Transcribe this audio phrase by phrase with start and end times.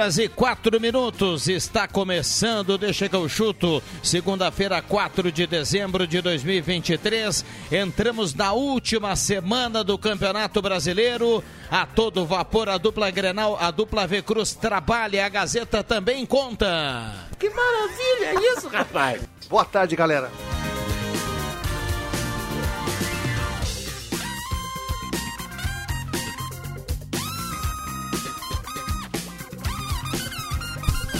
[0.00, 6.22] Horas e quatro minutos, está começando, deixa que eu chuto, segunda-feira, 4 de dezembro de
[6.22, 13.70] 2023, entramos na última semana do Campeonato Brasileiro, a todo vapor, a dupla Grenal, a
[13.70, 17.28] dupla V Cruz trabalha, a Gazeta também conta.
[17.38, 19.20] Que maravilha é isso, rapaz!
[19.50, 20.30] Boa tarde, galera.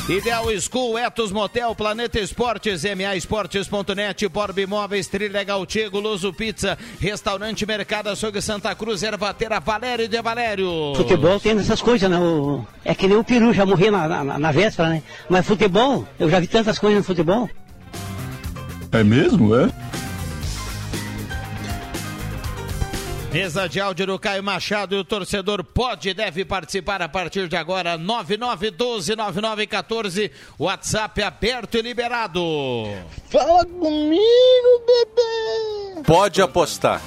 [0.09, 7.65] Ideal School, Etos Motel, Planeta Esportes, MA Esportes.net, Borb Imóveis, Trilegal Tigo, Luso Pizza, Restaurante
[7.65, 10.95] Mercado Açougue Santa Cruz, Ervateira, Valério de Valério.
[10.97, 12.19] Futebol tem essas coisas, né?
[12.19, 15.03] O- é que nem o peru, já morri na, na, na véspera, né?
[15.28, 17.48] Mas futebol, eu já vi tantas coisas no futebol.
[18.91, 19.71] É mesmo, é?
[23.33, 27.47] Mesa de áudio do Caio Machado e o torcedor pode e deve participar a partir
[27.47, 27.97] de agora.
[27.97, 30.32] 9912-9914.
[30.59, 32.43] WhatsApp aberto e liberado.
[33.28, 36.03] Fala comigo, bebê!
[36.04, 37.00] Pode apostar.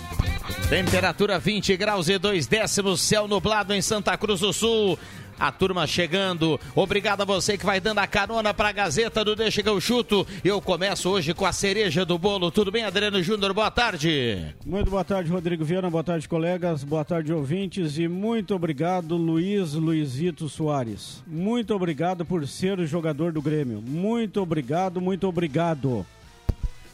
[0.69, 4.97] Temperatura 20 graus e 2 décimos, céu nublado em Santa Cruz do Sul.
[5.39, 6.59] A turma chegando.
[6.75, 9.79] Obrigado a você que vai dando a carona para a Gazeta do Deixa que eu
[9.81, 10.25] chuto.
[10.43, 12.51] Eu começo hoje com a cereja do bolo.
[12.51, 13.53] Tudo bem, Adriano Júnior?
[13.53, 14.53] Boa tarde.
[14.65, 15.89] Muito boa tarde, Rodrigo Viana.
[15.89, 16.83] Boa tarde, colegas.
[16.83, 17.97] Boa tarde, ouvintes.
[17.97, 21.23] E muito obrigado, Luiz Luizito Soares.
[21.27, 23.81] Muito obrigado por ser o jogador do Grêmio.
[23.81, 26.05] Muito obrigado, muito obrigado.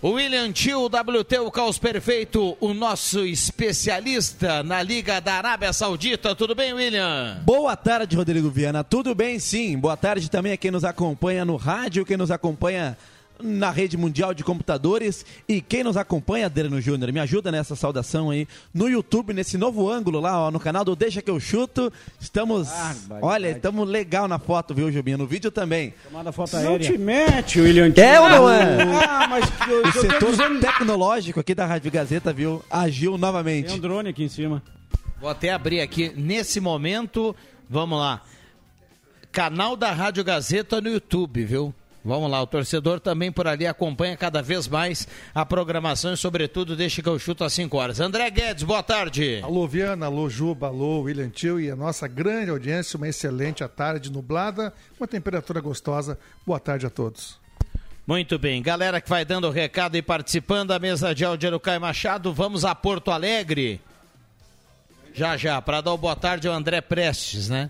[0.02, 6.34] William Tio, WT, o caos perfeito, o nosso especialista na Liga da Arábia Saudita.
[6.34, 7.42] Tudo bem, William?
[7.44, 8.82] Boa tarde, Rodrigo Viana.
[8.82, 9.78] Tudo bem, sim.
[9.78, 12.98] Boa tarde também a quem nos acompanha no rádio, quem nos acompanha
[13.42, 17.12] na rede mundial de computadores e quem nos acompanha, Adriano Júnior.
[17.12, 20.96] Me ajuda nessa saudação aí no YouTube, nesse novo ângulo lá, ó, no canal do
[20.96, 21.92] Deixa que eu chuto.
[22.20, 22.70] Estamos,
[23.22, 25.18] olha, estamos legal na foto, viu, Jubinha?
[25.18, 25.94] No vídeo também.
[26.04, 26.92] Tomada foto Não aérea.
[26.92, 27.94] te mete, William.
[27.96, 28.84] É ou não é?
[29.08, 30.60] Ah, mas eu, O setor dizendo...
[30.60, 33.68] tecnológico aqui da Rádio Gazeta, viu, agiu novamente.
[33.68, 34.62] Tem um drone aqui em cima.
[35.20, 37.36] Vou até abrir aqui nesse momento.
[37.70, 38.22] Vamos lá.
[39.32, 41.74] Canal da Rádio Gazeta no YouTube, viu?
[42.04, 46.76] Vamos lá, o torcedor também por ali acompanha cada vez mais a programação e, sobretudo,
[46.76, 48.00] deixa que eu chuto às 5 horas.
[48.00, 49.42] André Guedes, boa tarde.
[49.44, 54.10] Alô, Viana, alô, Juba, alô, William Tio e a nossa grande audiência, uma excelente tarde
[54.10, 56.18] nublada, uma temperatura gostosa.
[56.46, 57.38] Boa tarde a todos.
[58.08, 61.60] Muito bem, galera que vai dando o recado e participando da mesa de áudio do
[61.60, 63.82] Caio Machado, vamos a Porto Alegre.
[65.14, 67.70] Já, já, para dar o boa tarde ao André Prestes, né?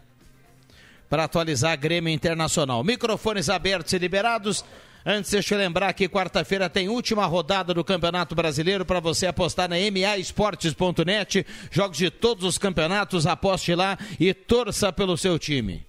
[1.09, 2.83] Para atualizar a Grêmio Internacional.
[2.83, 4.63] Microfones abertos e liberados.
[5.05, 9.69] Antes, deixa eu lembrar que quarta-feira tem última rodada do Campeonato Brasileiro para você apostar
[9.69, 11.45] na maesportes.net.
[11.71, 15.85] Jogos de todos os campeonatos, aposte lá e torça pelo seu time.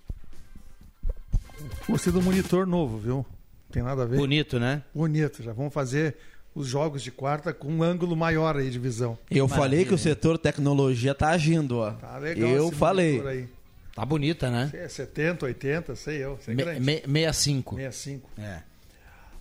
[1.88, 3.26] Gostei do monitor novo, viu?
[3.70, 4.16] Tem nada a ver.
[4.16, 4.82] Bonito, né?
[4.94, 6.16] Bonito, já vamos fazer
[6.54, 9.18] os jogos de quarta com um ângulo maior aí de visão.
[9.30, 11.92] Eu falei que o setor tecnologia tá agindo, ó.
[11.92, 13.48] Tá legal Eu esse falei.
[13.94, 14.70] Tá bonita, né?
[14.72, 16.38] É 70, 80, sei eu.
[16.42, 16.80] Sei Me, grande.
[16.80, 17.76] me, 65.
[17.76, 18.30] 65.
[18.38, 18.62] É.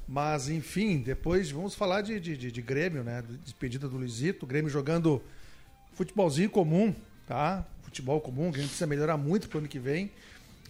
[0.07, 3.23] Mas, enfim, depois vamos falar de, de, de, de Grêmio, né?
[3.43, 5.21] Despedida do Luizito, Grêmio jogando
[5.93, 6.95] futebolzinho comum,
[7.27, 7.63] tá?
[7.83, 10.11] Futebol comum, que a gente precisa melhorar muito pro ano que vem.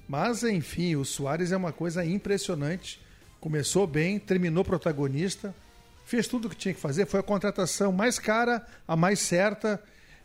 [0.10, 3.00] Mas, enfim, o Soares é uma coisa impressionante.
[3.40, 5.56] Começou bem, terminou protagonista,
[6.04, 9.82] fez tudo o que tinha que fazer, foi a contratação mais cara, a mais certa.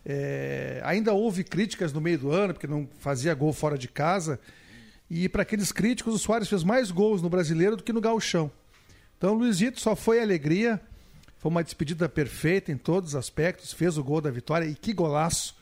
[0.06, 4.38] É, ainda houve críticas no meio do ano, porque não fazia gol fora de casa.
[5.10, 8.50] E para aqueles críticos, o Soares fez mais gols no brasileiro do que no gauchão.
[9.16, 10.80] Então o Luizito só foi alegria.
[11.38, 14.92] Foi uma despedida perfeita em todos os aspectos, fez o gol da vitória e que
[14.94, 15.54] golaço.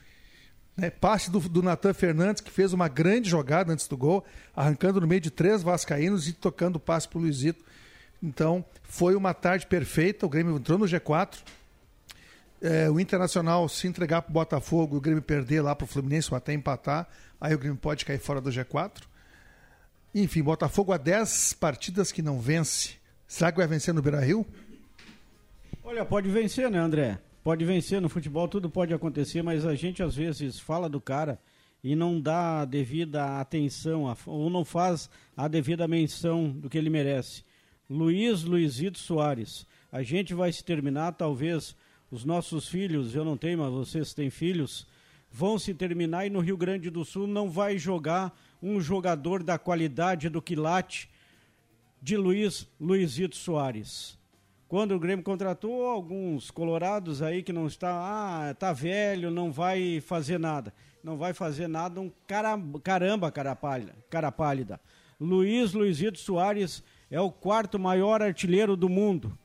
[0.76, 0.90] Né?
[0.90, 4.24] Passe do, do Natan Fernandes, que fez uma grande jogada antes do gol,
[4.54, 7.64] arrancando no meio de três vascaínos e tocando o passe para o Luizito.
[8.22, 11.38] Então, foi uma tarde perfeita, o Grêmio entrou no G4.
[12.62, 16.30] É, o Internacional se entregar para o Botafogo, o Grêmio perder lá para o Fluminense
[16.30, 17.08] ou até empatar,
[17.40, 19.02] aí o Grêmio pode cair fora do G4.
[20.14, 22.94] Enfim, Botafogo há 10 partidas que não vence.
[23.26, 24.46] Será que vai vencer no Beira-Rio?
[25.82, 27.18] Olha, pode vencer, né, André?
[27.42, 31.40] Pode vencer no futebol, tudo pode acontecer, mas a gente às vezes fala do cara
[31.82, 36.88] e não dá a devida atenção ou não faz a devida menção do que ele
[36.88, 37.42] merece.
[37.90, 39.66] Luiz Luizito Soares.
[39.90, 41.74] A gente vai se terminar, talvez
[42.12, 44.86] os nossos filhos, eu não tenho, mas vocês têm filhos,
[45.30, 49.58] vão se terminar e no Rio Grande do Sul não vai jogar um jogador da
[49.58, 51.08] qualidade do quilate
[52.02, 54.18] de Luiz Luizito Soares.
[54.68, 59.98] Quando o Grêmio contratou alguns colorados aí que não está, ah, tá velho, não vai
[60.02, 60.74] fazer nada.
[61.02, 63.56] Não vai fazer nada, um cara, caramba, cara
[64.10, 64.78] cara pálida.
[65.18, 69.36] Luiz Luizito Soares é o quarto maior artilheiro do mundo.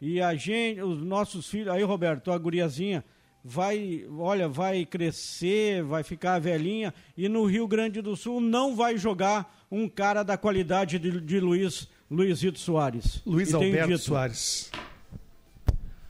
[0.00, 3.04] E a gente, os nossos filhos, aí Roberto, a guriazinha,
[3.42, 8.98] vai, olha, vai crescer, vai ficar velhinha e no Rio Grande do Sul não vai
[8.98, 13.22] jogar um cara da qualidade de, de Luiz Luizito Soares.
[13.24, 14.70] Luiz Alberto Soares.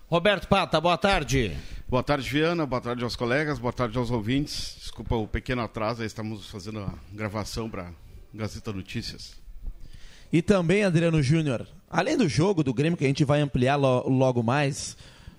[0.09, 1.57] Roberto Pata, boa tarde.
[1.89, 2.67] Boa tarde, Viana.
[2.67, 3.59] Boa tarde aos colegas.
[3.59, 4.77] Boa tarde aos ouvintes.
[4.81, 7.93] Desculpa o pequeno atraso, estamos fazendo a gravação para
[8.35, 9.46] Gazeta Notícias.
[10.37, 14.07] E também, Adriano Júnior, além do jogo do Grêmio, que a gente vai ampliar lo
[14.07, 14.95] logo mais,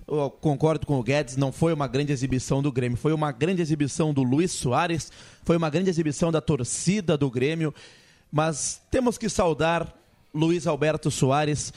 [0.08, 3.62] eu concordo com o Guedes, não foi uma grande exibição do Grêmio, foi uma grande
[3.62, 5.12] exibição do Luiz Soares,
[5.44, 7.72] foi uma grande exibição da torcida do Grêmio,
[8.32, 9.86] mas temos que saudar
[10.34, 11.72] Luiz Alberto Soares,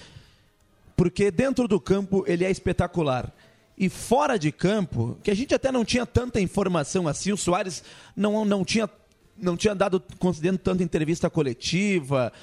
[0.96, 3.32] porque dentro do campo ele é espetacular.
[3.78, 7.84] E fora de campo, que a gente até não tinha tanta informação assim, o Soares
[8.16, 8.90] não, não, tinha,
[9.38, 12.34] não tinha dado, concedendo tanta entrevista coletiva,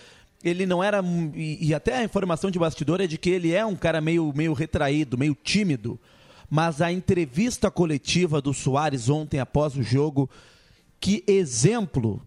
[0.42, 1.02] ele não era.
[1.34, 4.32] E, e, até a informação de bastidor é de que ele é um cara meio,
[4.34, 5.98] meio retraído, meio tímido.
[6.50, 10.30] Mas a entrevista coletiva do Soares ontem após o jogo,
[10.98, 12.22] que exemplo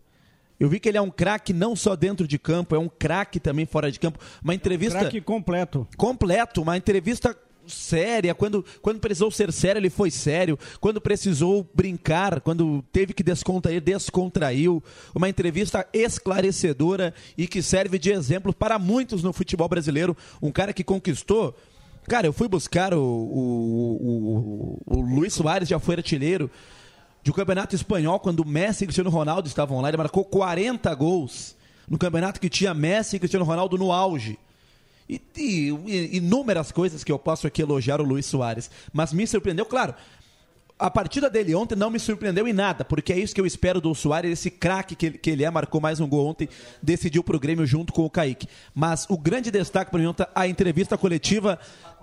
[0.62, 3.40] eu vi que ele é um craque não só dentro de campo, é um craque
[3.40, 4.20] também fora de campo.
[4.44, 4.96] Uma entrevista.
[4.96, 5.88] É um craque completo.
[5.98, 7.36] Completo, uma entrevista
[7.72, 8.36] séria.
[8.36, 10.58] Quando, quando precisou ser sério, ele foi sério.
[10.80, 14.84] Quando precisou brincar, quando teve que descontrair, descontraiu.
[15.16, 20.16] Uma entrevista esclarecedora e que serve de exemplo para muitos no futebol brasileiro.
[20.42, 21.56] Um cara que conquistou.
[22.08, 26.50] Cara, eu fui buscar o, o, o, o Luiz Soares, já foi artilheiro
[27.24, 30.94] de um campeonato espanhol, quando o Messi e Cristiano Ronaldo estavam lá, ele marcou 40
[30.96, 31.56] gols
[31.88, 34.40] no campeonato que tinha Messi e Cristiano Ronaldo no auge.
[35.12, 38.72] E, e, inúmeras coisas que eu posso aqui elogiar o Luiz Soares.
[38.94, 39.94] Mas me surpreendeu, claro.
[40.80, 43.80] A partida dele ontem não me surpreendeu em nada, porque é isso que eu espero
[43.82, 46.50] do Soares, esse craque que, ele é, marcou mais um gol ontem,
[46.82, 48.48] decidiu para o Grêmio junto com o Kaique.
[48.74, 51.60] Mas o grande destaque para mim ontem, a entrevista coletiva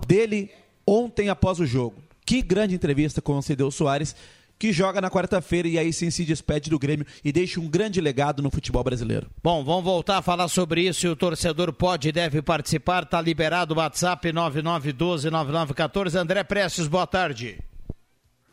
[0.07, 0.51] dele
[0.87, 1.95] ontem após o jogo.
[2.25, 4.15] Que grande entrevista concedeu o Soares
[4.59, 8.01] que joga na quarta-feira e aí sim se despede do Grêmio e deixa um grande
[8.01, 9.27] legado no futebol brasileiro.
[9.41, 13.03] Bom, vamos voltar a falar sobre isso e o torcedor pode e deve participar.
[13.03, 16.15] Está liberado o WhatsApp 99129914.
[16.15, 17.57] André Prestes, boa tarde.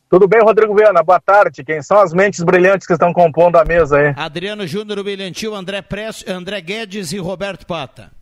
[0.09, 1.03] Tudo bem, Rodrigo Viana?
[1.03, 1.65] Boa tarde.
[1.65, 4.15] Quem são as mentes brilhantes que estão compondo a mesa aí?
[4.17, 8.13] Adriano Júnior, Brilhantil, André Prestes, André Guedes e Roberto Pata.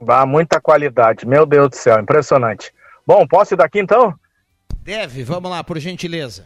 [0.00, 1.26] Vá, muita qualidade.
[1.26, 2.72] Meu Deus do céu, impressionante.
[3.04, 4.14] Bom, posso ir daqui então?
[4.82, 6.44] Deve, vamos lá, por gentileza.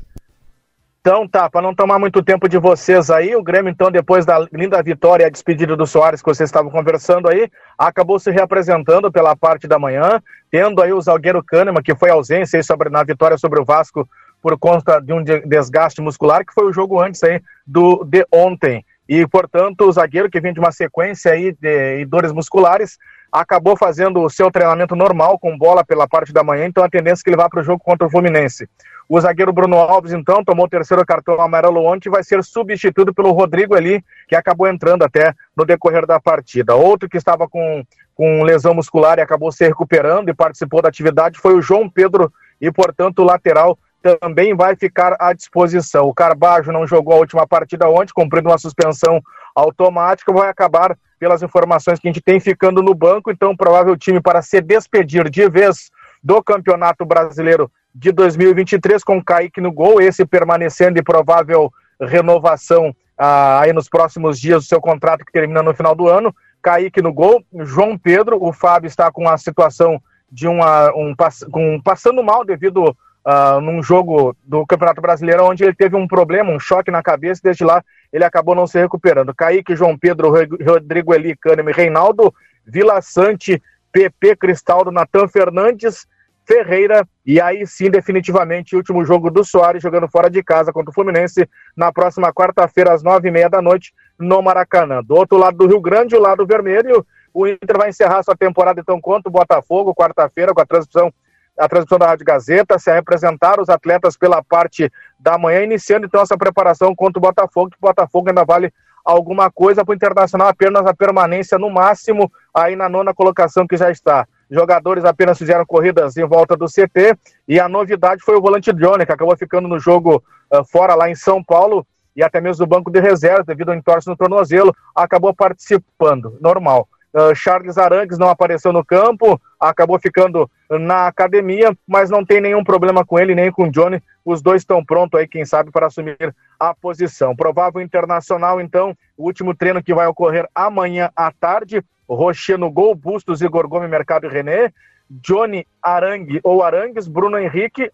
[1.00, 4.38] Então tá, para não tomar muito tempo de vocês aí, o Grêmio então depois da
[4.52, 9.10] linda vitória e a despedida do Soares que vocês estavam conversando aí, acabou se reapresentando
[9.10, 13.02] pela parte da manhã, tendo aí o Zalgueiro Kahneman, que foi ausência aí sobre, na
[13.02, 14.06] vitória sobre o Vasco
[14.42, 18.84] por conta de um desgaste muscular, que foi o jogo antes aí do de ontem.
[19.08, 22.98] E, portanto, o zagueiro que vinha de uma sequência aí de, de dores musculares,
[23.32, 27.22] acabou fazendo o seu treinamento normal com bola pela parte da manhã, então a tendência
[27.22, 28.68] é que ele vá para o jogo contra o Fluminense.
[29.08, 33.12] O zagueiro Bruno Alves, então, tomou o terceiro cartão amarelo ontem e vai ser substituído
[33.12, 36.74] pelo Rodrigo ali, que acabou entrando até no decorrer da partida.
[36.74, 37.84] Outro que estava com,
[38.14, 42.32] com lesão muscular e acabou se recuperando e participou da atividade foi o João Pedro,
[42.60, 46.06] e, portanto, o lateral também vai ficar à disposição.
[46.06, 49.20] O Carbajo não jogou a última partida ontem, cumprindo uma suspensão
[49.54, 54.20] automática, vai acabar pelas informações que a gente tem ficando no banco, então provável time
[54.20, 55.90] para se despedir de vez
[56.22, 63.60] do Campeonato Brasileiro de 2023 com Kaique no gol, esse permanecendo e provável renovação ah,
[63.60, 66.34] aí nos próximos dias do seu contrato que termina no final do ano.
[66.62, 71.14] Kaique no gol, João Pedro, o Fábio está com a situação de uma, um,
[71.54, 72.96] um passando mal devido
[73.26, 77.40] uh, num jogo do Campeonato Brasileiro onde ele teve um problema, um choque na cabeça,
[77.42, 79.34] desde lá ele acabou não se recuperando.
[79.34, 82.34] Kaique, João Pedro, Rodrigo Eli, Kahneman, Reinaldo,
[82.66, 83.62] Vila Sante,
[83.92, 86.06] PP, Cristaldo, Natan Fernandes,
[86.46, 90.94] Ferreira, e aí sim, definitivamente, último jogo do Soares jogando fora de casa contra o
[90.94, 95.00] Fluminense na próxima quarta-feira, às nove e meia da noite, no Maracanã.
[95.02, 98.80] Do outro lado do Rio Grande, o lado vermelho, o Inter vai encerrar sua temporada
[98.80, 101.12] então contra o Botafogo, quarta-feira, com a transmissão
[101.60, 106.22] a transmissão da Rádio Gazeta, se representar os atletas pela parte da manhã, iniciando então
[106.22, 108.72] essa preparação contra o Botafogo, que o Botafogo ainda vale
[109.04, 113.76] alguma coisa para o Internacional, apenas a permanência no máximo aí na nona colocação que
[113.76, 114.26] já está.
[114.50, 119.06] Jogadores apenas fizeram corridas em volta do CT e a novidade foi o volante Johnny,
[119.06, 121.86] que acabou ficando no jogo uh, fora lá em São Paulo
[122.16, 126.88] e até mesmo do banco de reserva, devido ao entorse no tornozelo, acabou participando, normal.
[127.12, 132.62] Uh, Charles Arangues não apareceu no campo, acabou ficando na academia, mas não tem nenhum
[132.62, 134.00] problema com ele, nem com o Johnny.
[134.24, 136.16] Os dois estão prontos aí, quem sabe, para assumir
[136.58, 137.34] a posição.
[137.34, 141.82] Provável internacional, então, o último treino que vai ocorrer amanhã à tarde.
[142.08, 144.72] Rocher no gol, Bustos, Igor Gomes, Mercado e René.
[145.10, 147.90] Johnny Arangue ou Arangues, Bruno Henrique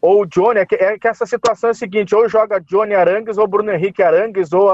[0.00, 0.60] ou Johnny.
[0.60, 3.70] É que, é que essa situação é a seguinte: ou joga Johnny Arangues ou Bruno
[3.70, 4.68] Henrique Arangues ou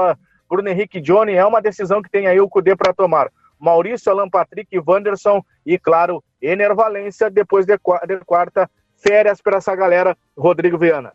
[0.49, 1.33] Bruno Henrique Johnny.
[1.33, 3.29] É uma decisão que tem aí o Cudê para tomar.
[3.65, 7.77] Maurício, Alan Patrick, Wanderson e, claro, Ener Valência, depois de,
[8.25, 11.11] quarta, férias para essa galera, Rodrigo Viana.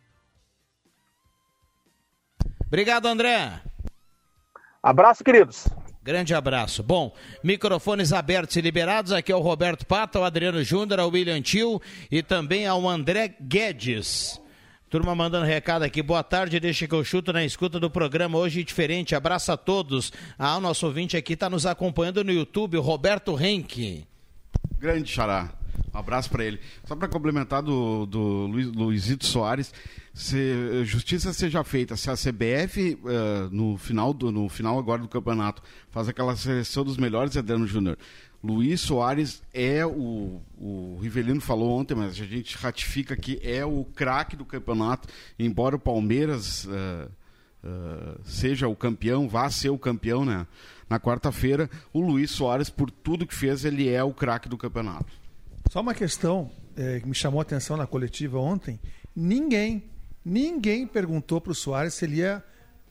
[2.66, 3.61] Obrigado, André.
[4.83, 5.69] Abraço, queridos.
[6.02, 6.83] Grande abraço.
[6.83, 7.14] Bom,
[7.45, 9.12] microfones abertos e liberados.
[9.12, 11.80] Aqui é o Roberto Pata, o Adriano Júnior, o William Tio
[12.11, 14.40] e também ao André Guedes.
[14.90, 16.02] Turma mandando recado aqui.
[16.02, 19.14] Boa tarde, deixa que eu chuto na escuta do programa hoje diferente.
[19.14, 20.12] Abraço a todos.
[20.37, 24.04] Ah, o nosso ouvinte aqui está nos acompanhando no YouTube, o Roberto Henke.
[24.80, 25.52] Grande xará.
[25.94, 26.59] Um abraço para ele.
[26.85, 29.73] Só para complementar do, do Luiz, Luizito Soares,
[30.12, 35.02] se justiça seja feita, se a CBF uh, eh, no final do, no final agora
[35.02, 37.97] do campeonato faz aquela seleção dos melhores Adriano Júnior
[38.42, 43.85] Luiz Soares é o, o Rivelino falou ontem, mas a gente ratifica que é o
[43.85, 47.11] craque do campeonato, embora o Palmeiras uh,
[47.62, 50.47] uh, seja o campeão, vá ser o campeão né?
[50.88, 55.12] na quarta-feira, o Luiz Soares, por tudo que fez, ele é o craque do campeonato.
[55.70, 58.80] Só uma questão é, que me chamou a atenção na coletiva ontem,
[59.14, 59.85] ninguém,
[60.25, 62.42] ninguém perguntou para o Soares se ele ia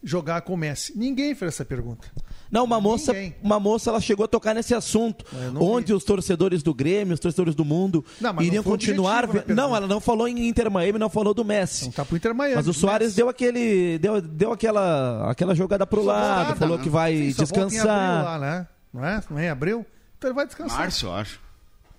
[0.03, 0.97] jogar com o Messi.
[0.97, 2.09] Ninguém fez essa pergunta.
[2.51, 3.13] Não, uma moça,
[3.43, 5.23] uma moça ela chegou a tocar nesse assunto,
[5.59, 5.93] onde vi.
[5.93, 9.27] os torcedores do Grêmio, os torcedores do mundo não, iriam continuar.
[9.47, 11.85] Não, ela não falou em Inter Miami, não falou do Messi.
[11.85, 12.55] Não tá pro Inter Miami.
[12.55, 16.83] Mas o Soares deu aquele deu, deu aquela aquela jogada pro lado, nada, falou né?
[16.83, 18.23] que vai Sim, descansar.
[18.23, 18.67] Lá, né?
[18.91, 19.23] Não é?
[19.29, 19.85] Não é em abril?
[20.17, 20.79] Então ele vai descansar.
[20.79, 21.39] Março, eu acho.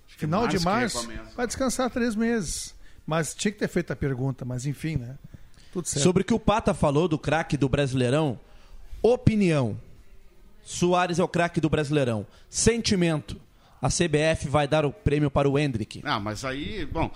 [0.07, 2.75] acho Final março de março, vai descansar três meses.
[3.07, 5.15] Mas tinha que ter feito a pergunta, mas enfim, né?
[5.71, 6.03] Tudo certo.
[6.03, 8.37] Sobre o que o Pata falou do craque do Brasileirão,
[9.01, 9.77] opinião.
[10.63, 12.25] Soares é o craque do Brasileirão.
[12.49, 13.37] Sentimento.
[13.81, 16.01] A CBF vai dar o prêmio para o Hendrick.
[16.03, 17.09] Ah, mas aí, bom,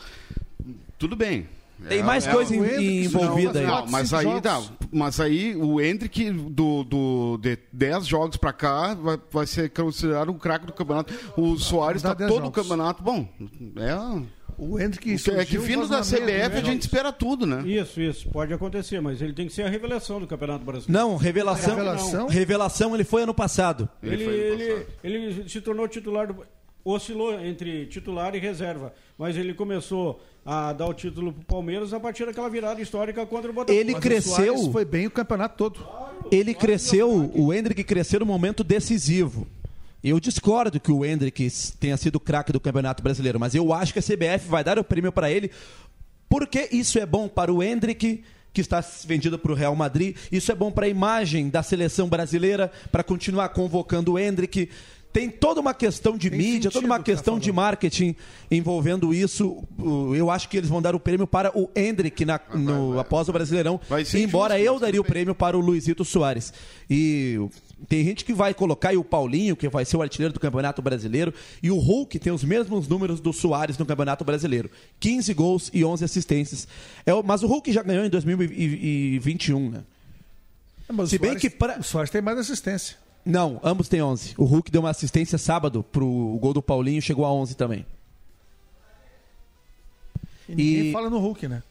[0.98, 1.48] tudo bem.
[1.88, 3.66] Tem é, mais é, coisa é, envolvida aí.
[3.66, 8.94] Não, mas aí, não, mas aí o Hendrick do, do, de 10 jogos para cá
[8.94, 11.14] vai, vai ser considerado o craque do campeonato.
[11.38, 12.48] O Soares está todo jogos.
[12.48, 13.04] o campeonato.
[13.04, 13.28] Bom,
[13.76, 14.26] é
[14.58, 17.64] o Hendrick o é que vindo da CBF a gente espera tudo, né?
[17.68, 20.92] Isso, isso, pode acontecer, mas ele tem que ser a revelação do Campeonato Brasileiro.
[20.92, 23.90] Não, revelação, revelação, revelação ele foi ano passado.
[24.02, 24.98] Ele, ele, ano passado.
[25.04, 26.46] ele, ele se tornou titular do
[26.86, 32.00] oscilou entre titular e reserva, mas ele começou a dar o título pro Palmeiras a
[32.00, 33.80] partir daquela virada histórica contra o Botafogo.
[33.80, 35.84] Ele mas cresceu, foi bem o campeonato todo.
[36.32, 39.48] Ele cresceu, o Hendrick cresceu no momento decisivo.
[40.08, 43.98] Eu discordo que o Hendrick tenha sido craque do Campeonato Brasileiro, mas eu acho que
[43.98, 45.50] a CBF vai dar o prêmio para ele,
[46.30, 50.16] porque isso é bom para o Hendrick, que está vendido para o Real Madrid.
[50.32, 54.70] Isso é bom para a imagem da seleção brasileira, para continuar convocando o Hendrick.
[55.16, 58.18] Tem toda uma questão de Tem mídia, toda uma tá questão tá de marketing
[58.52, 59.64] envolvendo isso.
[60.14, 63.30] Eu acho que eles vão dar o prêmio para o Hendrick na, no, vai, após
[63.30, 63.80] o Brasileirão.
[64.14, 66.52] Embora eu daria o prêmio para o Luizito Soares.
[66.90, 67.40] E
[67.88, 70.82] tem gente que vai colocar e o Paulinho, que vai ser o artilheiro do Campeonato
[70.82, 74.70] Brasileiro, e o Hulk tem os mesmos números do Soares no Campeonato Brasileiro:
[75.00, 76.68] 15 gols e 11 assistências.
[77.06, 79.84] É, mas o Hulk já ganhou em 2021, né?
[80.90, 81.80] É, Se bem Soares, que pra...
[81.80, 83.05] o Soares tem mais assistência.
[83.26, 84.36] Não, ambos têm 11.
[84.38, 87.86] O Hulk deu uma assistência sábado pro gol do Paulinho, chegou a 11 também.
[90.48, 90.92] E ninguém e...
[90.92, 91.64] fala no Hulk, né?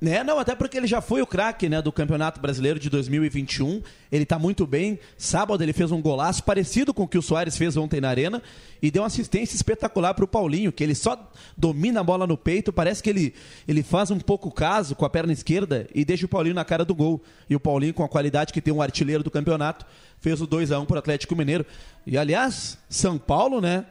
[0.00, 0.24] Né?
[0.24, 3.82] Não, até porque ele já foi o craque né, do Campeonato Brasileiro de 2021.
[4.10, 4.98] Ele está muito bem.
[5.18, 8.42] Sábado ele fez um golaço parecido com o que o Soares fez ontem na Arena
[8.80, 12.38] e deu uma assistência espetacular para o Paulinho, que ele só domina a bola no
[12.38, 12.72] peito.
[12.72, 13.34] Parece que ele,
[13.68, 16.82] ele faz um pouco caso com a perna esquerda e deixa o Paulinho na cara
[16.82, 17.22] do gol.
[17.48, 19.84] E o Paulinho, com a qualidade que tem um artilheiro do campeonato,
[20.18, 21.66] fez o 2 a 1 para o Atlético Mineiro.
[22.06, 23.84] E aliás, São Paulo, né,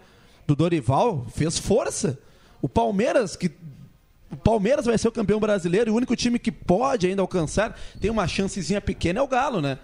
[0.48, 2.18] do Dorival, fez força.
[2.62, 3.52] O Palmeiras, que
[4.32, 7.78] o Palmeiras vai ser o campeão brasileiro e o único time que pode ainda alcançar,
[8.00, 9.78] tem uma chancezinha pequena, é o Galo, né?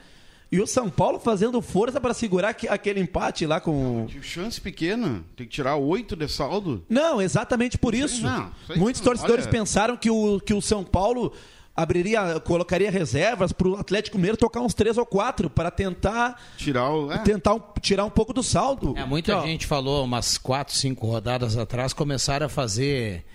[0.52, 4.06] E o São Paulo fazendo força para segurar que- aquele empate lá com.
[4.06, 5.24] De chance pequena.
[5.36, 6.86] Tem que tirar oito de saldo.
[6.88, 8.24] Não, exatamente por isso.
[8.24, 11.34] não, aí Muitos não, torcedores olha- pensaram que o, que o São Paulo
[11.76, 16.90] abriria, colocaria reservas para o Atlético Mineiro tocar uns três ou quatro para tentar tirar
[16.90, 17.18] o, é.
[17.18, 18.94] tentar um- tirar um pouco do saldo.
[18.96, 23.26] É, muita gente falou umas quatro, cinco rodadas atrás, começaram a fazer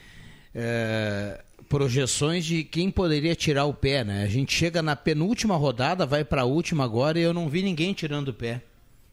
[0.54, 4.23] é, projeções de quem poderia tirar o pé, né?
[4.25, 7.62] A gente chega na penúltima rodada, vai para a última agora e eu não vi
[7.62, 8.62] ninguém tirando o pé.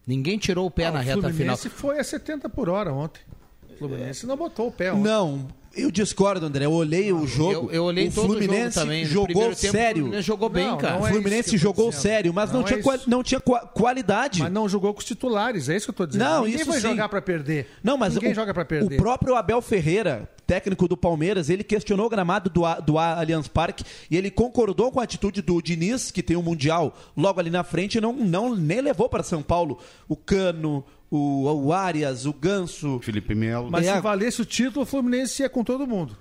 [0.05, 1.31] Ninguém tirou o pé Ah, na o reta final.
[1.31, 3.21] Fluminense foi a 70 por hora ontem.
[3.69, 5.03] O Fluminense não botou o pé ontem.
[5.03, 6.65] Não, eu discordo, André.
[6.65, 7.51] Eu olhei o jogo.
[7.51, 9.05] eu- eu olhei o todo o jogo Fluminense também.
[9.05, 9.97] Jogou tempo, o sério.
[10.03, 10.93] Fluminense jogou bem, Não, cara.
[10.95, 13.09] não o é Fluminense eu tô jogou sério, mas não, Não é tinha, isso.
[13.09, 14.39] não tinha qua- qualidade.
[14.41, 16.23] Mas não jogou com os titulares, é isso que eu tô dizendo.
[16.23, 16.87] Não, Ninguém isso vai sim.
[16.87, 17.67] jogar pra perder.
[17.83, 18.95] Não, mas Ninguém o, joga pra perder.
[18.95, 23.83] o próprio Abel Ferreira, técnico do Palmeiras, ele questionou o gramado do, do Allianz Parque
[24.09, 27.63] e ele concordou com a atitude do Diniz, que tem um Mundial logo ali na
[27.63, 29.77] frente, e não, não nem levou para São Paulo
[30.07, 32.99] o Cano, o, o Arias, o Ganso.
[33.03, 33.69] Felipe Melo.
[33.69, 36.17] Mas É, se valesse o título, o Fluminense ia com todo mundo.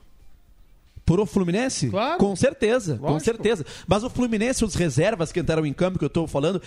[1.04, 1.88] Pro Fluminense?
[1.88, 2.18] Claro.
[2.18, 3.24] Com certeza, com Lógico.
[3.24, 3.64] certeza.
[3.86, 6.60] Mas o Fluminense, os reservas que entraram em campo, que eu estou falando,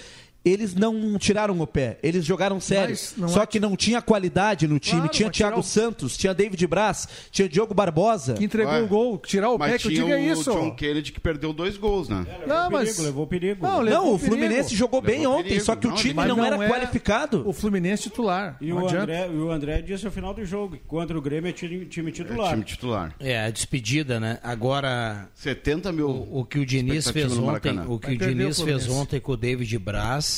[0.44, 1.98] eles não tiraram o pé.
[2.02, 2.96] Eles jogaram sério.
[3.18, 5.02] Não Só é- que não tinha qualidade no time.
[5.02, 8.34] Claro, tinha Thiago o- Santos, tinha David Braz, tinha Diogo Barbosa.
[8.36, 8.82] Que entregou Ué.
[8.82, 9.18] o gol.
[9.20, 10.52] Tirar o Mas pé, que eu tinha digo é o isso.
[10.52, 12.26] John Kennedy que perdeu dois gols, né?
[12.48, 12.98] Não, mas...
[13.00, 13.66] levou perigo.
[13.66, 14.38] Não, levou Não, o perigo.
[14.38, 15.66] Fluminense jogou bem Levou ontem, perigo.
[15.66, 17.48] só que o Não, time Mas não, era é qualificado.
[17.48, 18.58] O Fluminense titular.
[18.62, 18.90] E não o.
[18.90, 21.86] André, e o André disse no final do jogo que contra o Grêmio é time,
[21.86, 22.52] time titular.
[22.52, 23.14] Time titular.
[23.20, 24.40] É, a despedida, né?
[24.42, 26.10] Agora, 70 mil.
[26.32, 29.32] o que o Diniz fez ontem, o que Vai o Diniz o fez ontem com
[29.34, 30.29] o David Braz,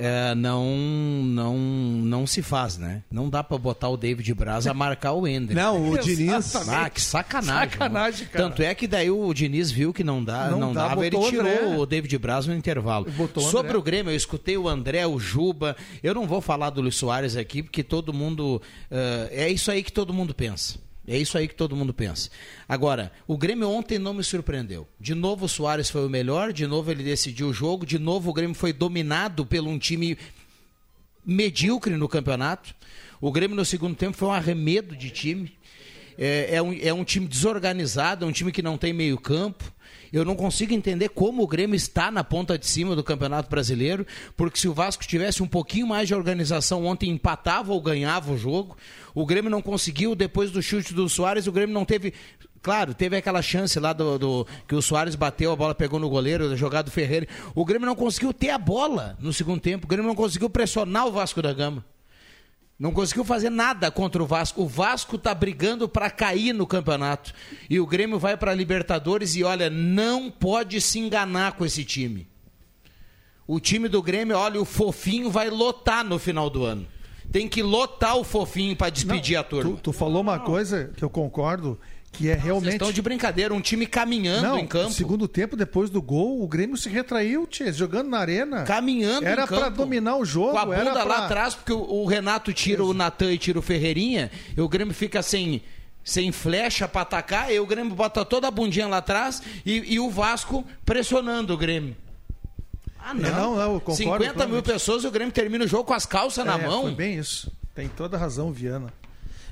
[0.00, 0.64] é, não,
[1.24, 3.02] não, não se faz, né?
[3.10, 5.56] Não dá pra botar o David Braz a marcar o Ender.
[5.56, 6.54] Não, o Diniz.
[6.68, 7.70] Ah, que sacanagem.
[7.72, 8.30] Sacanagem, mano.
[8.32, 8.44] cara.
[8.44, 11.16] Tanto é que daí o Diniz viu que não, dá, Não não, dá, dava, ele
[11.16, 11.76] o tirou André.
[11.76, 13.10] o David Braz no intervalo.
[13.10, 13.50] Botou o.
[13.50, 15.76] Sobre o Grêmio, eu escutei o André, o Juba.
[16.00, 18.62] Eu não vou falar do Luiz Soares aqui, porque todo mundo.
[18.90, 20.78] eh, é isso aí que todo mundo pensa.
[21.08, 22.28] É isso aí que todo mundo pensa.
[22.68, 24.86] Agora, o Grêmio ontem não me surpreendeu.
[25.00, 28.28] De novo o Soares foi o melhor, de novo ele decidiu o jogo, de novo
[28.28, 30.18] o Grêmio foi dominado por um time
[31.24, 32.74] medíocre no campeonato.
[33.22, 35.56] O Grêmio no segundo tempo foi um arremedo de time.
[36.18, 39.64] É, é um, é um time desorganizado, é um time que não tem meio campo.
[40.12, 44.06] Eu não consigo entender como o Grêmio está na ponta de cima do Campeonato Brasileiro,
[44.36, 48.38] porque se o Vasco tivesse um pouquinho mais de organização ontem, empatava ou ganhava o
[48.38, 48.76] jogo.
[49.14, 52.12] O Grêmio não conseguiu, depois do chute do Soares, o Grêmio não teve.
[52.60, 56.08] Claro, teve aquela chance lá do, do- que o Soares bateu, a bola pegou no
[56.08, 57.26] goleiro, da jogada do Ferreira.
[57.54, 59.86] O Grêmio não conseguiu ter a bola no segundo tempo.
[59.86, 61.84] O Grêmio não conseguiu pressionar o Vasco da Gama.
[62.78, 64.62] Não conseguiu fazer nada contra o Vasco.
[64.62, 67.32] O Vasco está brigando para cair no campeonato.
[67.68, 71.84] E o Grêmio vai para a Libertadores e olha, não pode se enganar com esse
[71.84, 72.28] time.
[73.48, 76.86] O time do Grêmio, olha, o fofinho vai lotar no final do ano.
[77.32, 79.72] Tem que lotar o fofinho para despedir a turma.
[79.72, 81.78] Tu, tu falou uma coisa que eu concordo,
[82.12, 82.72] que é Vocês realmente...
[82.72, 84.92] estão de brincadeira, um time caminhando Não, em campo.
[84.92, 88.64] segundo tempo, depois do gol, o Grêmio se retraiu, tia, jogando na arena.
[88.64, 89.60] Caminhando Era em campo.
[89.60, 92.52] pra dominar o jogo, Com a era bunda lá pra- atrás, porque o, o Renato
[92.52, 95.62] tira o Natan e tira o Ferreirinha, e o Grêmio fica sem,
[96.02, 100.00] sem flecha pra atacar, e o Grêmio bota toda a bundinha lá atrás e, e
[100.00, 101.96] o Vasco pressionando o Grêmio.
[102.98, 103.28] Ah, não.
[103.28, 105.94] É, não, não, eu concordo 50 mil pessoas e o Grêmio termina o jogo com
[105.94, 106.82] as calças na É, mão.
[106.82, 107.50] Foi bem isso.
[107.74, 108.92] Tem toda a razão, Viana.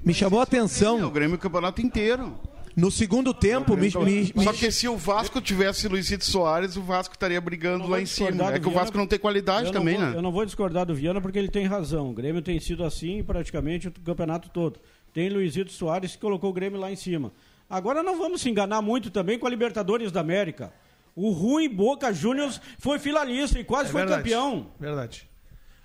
[0.06, 1.02] Me chamou a atenção.
[1.04, 2.38] O Grêmio o campeonato inteiro.
[2.76, 6.82] No segundo tempo, me, me- me- Só que se o Vasco tivesse Luizito Soares, o
[6.82, 8.52] Vasco estaria brigando lá em cima.
[8.52, 10.12] É que o Vasco não tem qualidade também, vou- né?
[10.16, 12.10] Eu não vou discordar do Viana porque ele tem razão.
[12.10, 14.78] O Grêmio tem sido assim praticamente o campeonato todo.
[15.12, 17.32] Tem Luizito Soares que colocou o Grêmio lá em cima.
[17.68, 20.70] Agora não vamos se enganar muito também com a Libertadores da América.
[21.16, 24.22] O ruim Boca Juniors foi finalista e quase É foi verdade.
[24.22, 24.66] campeão.
[24.78, 25.26] Verdade.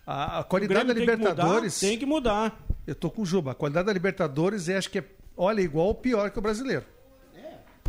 [0.05, 1.79] A, a qualidade da Grêmio tem que mudar, Libertadores.
[1.79, 2.67] tem que mudar.
[2.85, 3.51] Eu tô com o Juba.
[3.51, 5.03] A qualidade da Libertadores é, acho que é,
[5.37, 6.85] olha, igual ou pior que o brasileiro.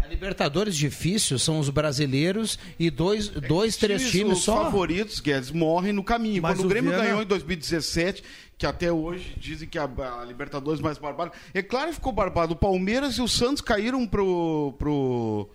[0.03, 4.65] A Libertadores difícil são os brasileiros e dois, dois três times os só.
[4.65, 6.43] favoritos, Guedes, morrem no caminho.
[6.43, 8.23] Mas Quando o Grêmio Viana- ganhou em 2017,
[8.59, 11.31] que até hoje dizem que a, a Libertadores mais barbada.
[11.55, 12.53] É claro que ficou barbado.
[12.53, 14.75] O Palmeiras e o Santos caíram pro.
[14.79, 15.49] pro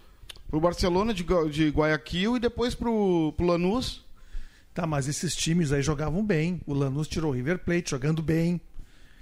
[0.49, 4.05] pro Barcelona de, de Guayaquil e depois pro, pro Lanús.
[4.73, 6.61] Tá, mas esses times aí jogavam bem.
[6.65, 8.61] O Lanús tirou o River Plate jogando bem.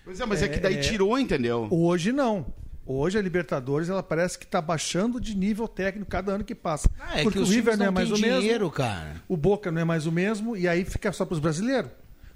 [0.05, 1.67] Pois é, mas é, que daí tirou, entendeu?
[1.71, 2.45] Hoje não.
[2.85, 6.87] Hoje a Libertadores ela parece que tá baixando de nível técnico cada ano que passa.
[6.99, 8.39] Ah, é Porque que o os River não é não mais o mesmo.
[8.41, 9.15] dinheiro, cara.
[9.27, 11.89] O Boca não é mais o mesmo e aí fica só pros brasileiros.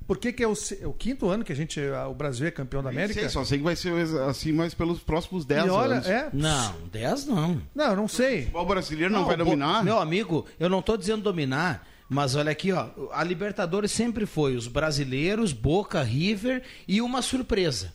[0.07, 1.79] Por que, que é o, é o quinto ano que a gente
[2.09, 3.19] o Brasil é campeão da América?
[3.19, 3.93] sei, só sei que vai ser
[4.27, 6.07] assim, mas pelos próximos 10 E olha, anos.
[6.07, 6.29] é.
[6.33, 7.61] Não, 10 não.
[7.75, 8.37] Não, eu não sei.
[8.39, 9.83] O futebol brasileiro não, vai bo- dominar?
[9.83, 12.87] Meu amigo, eu não tô dizendo dominar, mas olha aqui, ó.
[13.13, 17.93] A Libertadores sempre foi os brasileiros, Boca, River e uma surpresa.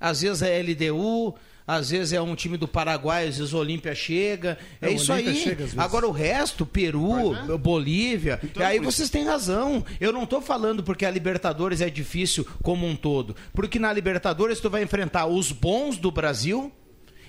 [0.00, 1.34] Às vezes é LDU,
[1.66, 4.58] às vezes é um time do Paraguai, às vezes o Olímpia chega.
[4.82, 5.34] É, É, isso aí.
[5.36, 5.66] chega.
[5.78, 8.38] Agora o resto, Peru, Bolívia.
[8.42, 9.84] Então, aí isso- vocês têm razão.
[10.00, 13.34] Eu não tô falando porque a Libertadores é difícil como um todo.
[13.54, 16.70] Porque na Libertadores tu vai enfrentar os bons do Brasil,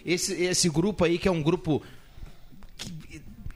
[0.05, 1.81] esse, esse grupo aí que é um grupo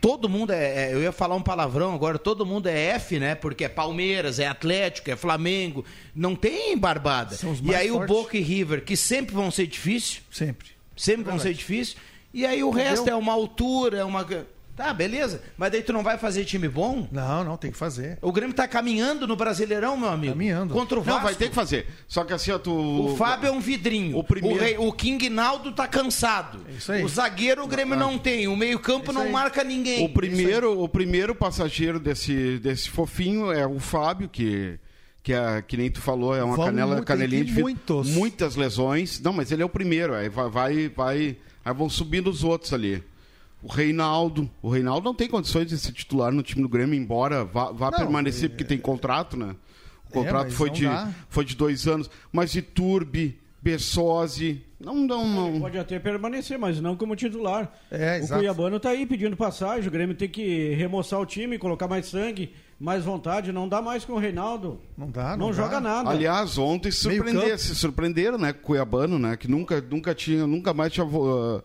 [0.02, 3.36] todo mundo é, é- eu ia falar um palavrão agora, todo mundo é F, né?
[3.36, 5.84] Porque é Palmeiras, é Atlético, é Flamengo,
[6.16, 7.36] não tem barbada.
[7.36, 8.16] São os E aí o fortes.
[8.16, 10.70] Boca e River, que sempre vão ser difícil, Sempre.
[10.96, 11.98] sempre vão ser difícil.
[12.34, 13.16] E aí o resto Entendeu?
[13.16, 14.24] é uma altura, é uma
[14.80, 15.42] Tá, beleza.
[15.58, 17.06] Mas daí tu não vai fazer time bom?
[17.12, 18.18] Não, não, tem que fazer.
[18.22, 20.32] O Grêmio tá caminhando no Brasileirão, meu amigo.
[20.32, 20.74] Caminhando.
[20.74, 21.18] Contra o Vasco.
[21.20, 21.86] Não, vai ter que fazer.
[22.08, 22.72] Só que assim, ó, tu.
[22.74, 24.18] O Fábio é um vidrinho.
[24.18, 26.62] O primeiro- rei- o King Naldo tá cansado.
[26.70, 27.04] É isso aí.
[27.04, 28.48] O zagueiro o Grêmio não tem.
[28.48, 29.32] O meio-campo É não aí.
[29.34, 30.06] marca ninguém.
[30.06, 34.80] O primeiro, o primeiro passageiro desse, desse fofinho é o Fábio, que,
[35.22, 38.08] que, é, que nem tu falou, é uma Vamos canela, muito, canelinha de muitos.
[38.12, 39.20] Muitas lesões.
[39.20, 40.16] Não, mas ele é o primeiro.
[40.16, 43.04] Aí vai, vai, vai- aí vão subindo os outros ali.
[43.62, 44.50] O Reinaldo.
[44.62, 47.92] O Reinaldo não tem condições de ser titular no time do Grêmio, embora vá, vá
[47.92, 49.56] Não, permanecer é- porque tem contrato, né?
[50.10, 51.12] O contrato mas foi, de, dá.
[51.30, 52.10] foi de dois anos.
[52.32, 54.64] Mas de Turbi, Bessosi.
[54.80, 55.60] Não, não, não.
[55.60, 57.72] Pode até permanecer, mas não como titular.
[57.92, 58.40] É, o exato.
[58.40, 62.54] Cuiabano tá aí pedindo passagem, o Grêmio tem que remoçar o time, colocar mais sangue,
[62.80, 64.80] mais vontade, não dá mais com o Reinaldo.
[64.98, 65.82] Não dá, Não, não, joga dá.
[65.82, 66.10] nada.
[66.10, 68.54] Aliás, ontem surpreender, se surpreenderam, né?
[68.54, 69.36] com o Cuiabano, né?
[69.36, 71.62] Que nunca, nunca tinha, nunca mais tinha uh,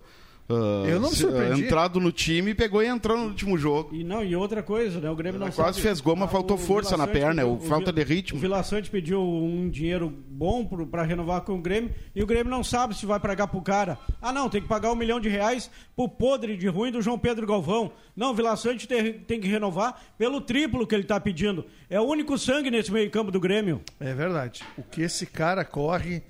[0.48, 1.62] uh, Eu não me surpreendi.
[1.62, 3.94] uh, entrado no time pegou e entrou no último jogo.
[3.94, 5.10] E não, e outra coisa, né?
[5.10, 7.20] O Grêmio não Quase sabe- fez gol, mas Ah, faltou o força Vila na Sante
[7.20, 8.38] perna, pediu- o- falta de ritmo.
[8.38, 12.50] O Vila Sante pediu um dinheiro bom para renovar com o Grêmio e o Grêmio
[12.50, 13.98] não sabe se vai pagar pro cara.
[14.20, 17.18] Ah, não, tem que pagar um milhão de reais pro podre de ruim do João
[17.18, 17.92] Pedro Galvão.
[18.16, 21.64] Não, o Vila Sante tem, tem que renovar pelo triplo que ele tá pedindo.
[21.90, 23.80] É o único sangue nesse meio campo do Grêmio.
[24.00, 24.62] É verdade.
[24.76, 26.22] O que esse cara corre,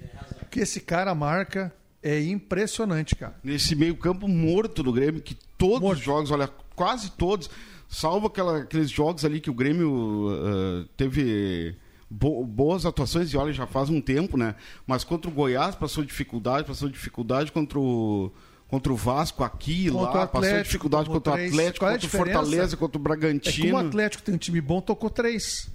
[0.42, 1.72] o que esse cara marca
[2.04, 3.34] é impressionante, cara.
[3.42, 7.48] Nesse meio campo morto do Grêmio, que todos os jogos, olha, quase todos,
[7.88, 11.74] salvo aquela- aqueles jogos ali que o Grêmio uh, teve
[12.10, 14.54] bo- boas atuações, e olha, já faz um tempo, né?
[14.86, 18.30] Mas contra o Goiás passou dificuldade, passou dificuldade contra o...
[18.66, 21.34] Contra o Vasco aqui Contra lá, o passou Atlético, dificuldade contra o.
[21.34, 22.10] Atlético, é contra o?
[22.10, 23.66] Fortaleza, contra o É Bragantino.
[23.70, 25.70] como o Atlético tem um time bom, tocou três.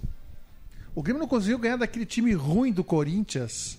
[0.94, 3.78] O Grêmio não conseguiu ganhar daquele time ruim do Corinthians.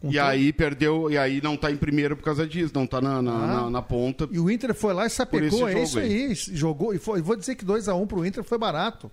[0.00, 2.86] Com E todo- aí perdeu, e aí não tá em primeiro por causa disso, não
[2.86, 3.46] tá na, na, Ah.
[3.46, 4.26] na- na ponta.
[4.32, 6.26] E o Inter foi lá e sapecou, é isso aí.
[6.28, 6.34] aí.
[6.34, 9.10] Jogou, e foi, vou dizer que 2x1 pro Inter foi barato.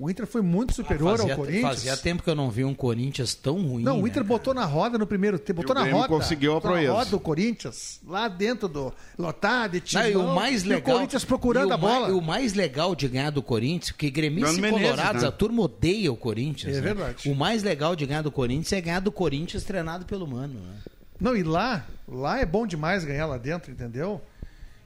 [0.00, 1.62] O Inter foi muito superior fazia, ao Corinthians.
[1.68, 3.82] fazia tempo que eu não vi um Corinthians tão ruim.
[3.82, 4.24] Não, o né, Inter cara?
[4.26, 6.14] botou na roda no primeiro tempo, botou E o na Grêmio roda.
[6.14, 6.92] conseguiu a botou na proeza.
[6.92, 10.12] roda o Corinthians, lá dentro do lotado, de Não, time.
[10.12, 10.94] e o mais legal.
[10.94, 12.00] o Corinthians procurando e o a bola.
[12.02, 15.28] mais- o mais legal de ganhar do Corinthians, porque gremistas e colorados, né?
[15.28, 16.76] a turma odeia o Corinthians.
[16.76, 16.94] É né?
[16.94, 17.28] verdade.
[17.28, 20.60] O mais legal de ganhar do Corinthians é ganhar do Corinthians treinado pelo Mano.
[20.60, 20.76] né?
[21.20, 24.20] Não, e lá, lá é bom demais ganhar lá dentro, entendeu?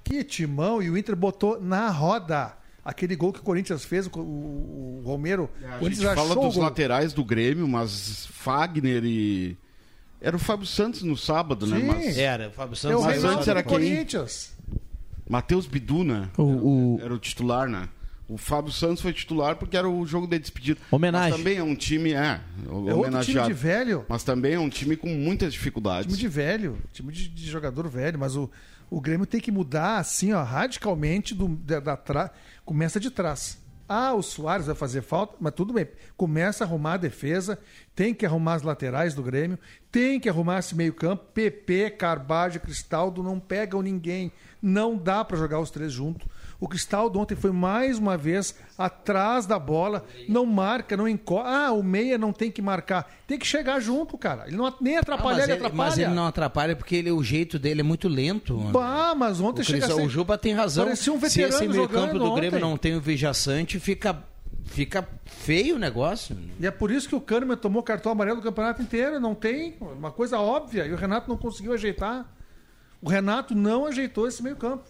[0.03, 2.55] Que timão, e o Inter botou na roda.
[2.85, 5.49] Aquele gol que o Corinthians fez, o, o- o Romero.
[5.81, 6.65] o A gente fala dos gol.
[6.65, 9.57] laterais do Grêmio, mas Fagner e.
[10.21, 11.79] Era o Fábio Santos no sábado, né?
[11.81, 11.87] Sim.
[11.87, 13.05] Mas Era, o Fábio É Santos.
[13.05, 13.73] Mas antes era quem?
[13.73, 14.53] Corinthians.
[15.29, 16.29] Matheus Bidu, né?
[16.37, 17.89] O, o- Era o titular, né?
[18.29, 20.81] O Fábio Santos foi titular porque era o jogo de despedida.
[20.91, 21.31] Homenagem.
[21.31, 22.41] Mas também é um time, é,
[22.89, 24.07] É outro time de velho.
[24.09, 26.07] Mas também é um time com muitas dificuldades.
[26.07, 28.51] Time de velho, time de, de jogador velho, mas o,
[28.97, 32.31] o Grêmio tem que mudar assim, ó, radicalmente do, da, da tra-
[32.65, 33.59] começa de trás.
[33.89, 35.87] Ah, o Soares vai fazer falta, mas tudo bem.
[36.17, 37.59] Começa a arrumar a defesa,
[37.95, 39.59] tem que arrumar as laterais do Grêmio,
[39.91, 41.25] tem que arrumar esse meio-campo.
[41.35, 44.33] PP, Carbajo, Cristaldo não pegam ninguém.
[44.63, 46.27] Não dá para jogar os três juntos.
[46.63, 51.49] O Cristaldo ontem foi mais uma vez atrás da bola, não marca, não encosta.
[51.51, 53.13] Ah, o meia não tem que marcar.
[53.27, 54.47] Tem que chegar junto, cara.
[54.47, 55.91] Ele não nem Ah, atrapalha, mas, ele ele, atrapalha.
[55.91, 58.57] mas ele não atrapalha porque ele, o jeito dele é muito lento.
[58.71, 60.85] Bah, mas ontem o, chega Cris- a ser- o Juba tem razão.
[60.85, 62.71] Parecia um Se esse veterano meio campo do Grêmio ontem.
[62.71, 64.23] não tem o Vijaçante, fica,
[64.67, 66.37] fica feio o negócio.
[66.61, 69.19] E é por isso que o Kahneman tomou cartão amarelo do campeonato inteiro.
[69.19, 70.87] Não tem uma coisa óbvia.
[70.87, 72.25] E o Renato não conseguiu ajeitar.
[73.01, 74.85] O Renato não ajeitou esse meio campo.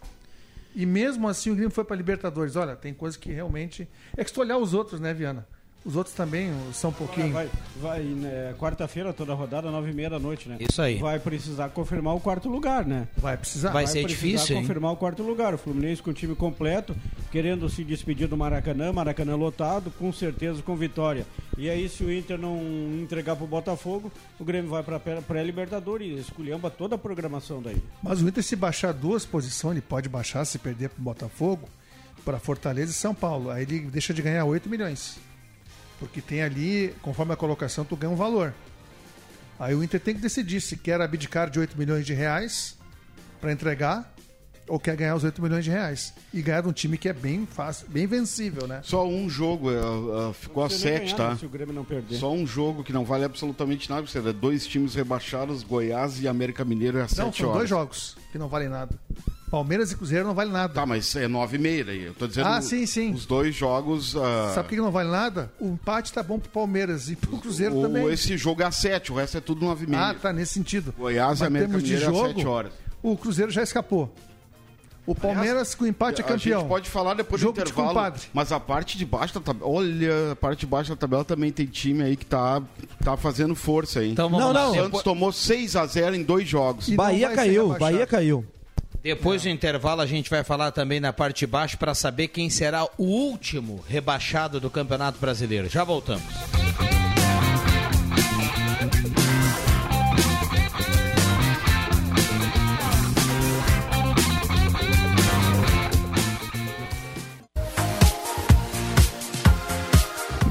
[0.75, 2.57] E mesmo assim o Grêmio foi para Libertadores.
[2.57, 3.89] Olha, tem coisa que realmente.
[4.17, 5.47] É que se tu olhar os outros, né, Viana?
[5.85, 7.33] Os outros também são um pouquinho.
[7.33, 10.57] Vai, vai né, quarta-feira, toda a rodada, nove e meia da noite, né?
[10.61, 10.99] Isso aí.
[10.99, 13.09] Vai precisar confirmar o quarto lugar, né?
[13.17, 13.73] Vai precisar.
[13.73, 14.63] Vai ser precisar difícil, hein?
[14.63, 15.55] confirmar o quarto lugar.
[15.55, 16.95] O Fluminense com o time completo,
[17.33, 21.27] querendo se despedir do Maracanã, Maracanã lotado, com certeza com vitória.
[21.59, 22.61] E aí, se o Inter não
[23.03, 27.83] entregar pro Botafogo, o Grêmio vai pra pré-Libertadores e esculhamba toda a programação daí.
[28.01, 31.69] Mas o Inter, se baixar duas posições, ele pode baixar se perder pro Botafogo,
[32.25, 33.51] para Fortaleza e São Paulo.
[33.51, 35.19] Aí ele deixa de ganhar 8 milhões.
[36.03, 38.53] Porque tem ali, conforme a colocação, tu ganha um valor.
[39.57, 42.77] Aí o Inter tem que decidir se quer abdicar de 8 milhões de reais
[43.41, 44.13] para entregar
[44.67, 46.13] ou quer ganhar os 8 milhões de reais.
[46.35, 48.81] E ganhar de um time que é bem fácil, bem vencível, né?
[48.83, 51.37] Só um jogo, é, é, ficou a Não precisa nem 7, ganhar, tá?
[51.37, 52.17] Se o Grêmio não perder.
[52.17, 54.05] Só um jogo que não vale absolutamente nada.
[54.05, 57.59] Você vê, dois times rebaixados, Goiás e América Mineiro é a Não, 7 são horas.
[57.59, 58.99] dois jogos que não valem nada.
[59.53, 60.73] Palmeiras e Cruzeiro não valem nada.
[60.73, 62.05] Tá, mas é 9 e meia daí.
[62.05, 63.13] Eu tô dizendo Ah, sim, sim.
[63.13, 64.17] os dois jogos.
[64.17, 65.53] ah, Sabe por que não vale nada?
[65.61, 68.11] O empate tá bom pro Palmeiras e pro Cruzeiro o, também.
[68.11, 70.09] Esse jogo é a 7, o resto é tudo 9 e meia.
[70.09, 70.95] Ah, tá, nesse sentido.
[70.99, 72.73] Goiás e América temos de é às jogo, 7 horas.
[73.03, 74.11] O Cruzeiro já escapou.
[75.05, 76.61] O Palmeiras com empate é A campeão.
[76.61, 77.89] gente pode falar depois Jogo do de intervalo.
[77.89, 78.23] compadre.
[78.33, 79.69] Mas a parte de baixo da tabela.
[79.71, 82.63] Olha, a parte de baixo da tabela também tem time aí que tá,
[83.05, 84.13] tá fazendo força aí.
[84.13, 84.61] Então vamos Não, lá.
[84.61, 84.69] não.
[84.69, 86.89] o Depois, Santos tomou 6 a 0 em dois jogos.
[86.89, 87.69] E Bahia caiu.
[87.79, 88.47] Bahia caiu.
[89.03, 92.49] Depois do intervalo a gente vai falar também na parte de baixo para saber quem
[92.49, 95.69] será o último rebaixado do Campeonato Brasileiro.
[95.69, 96.23] Já voltamos.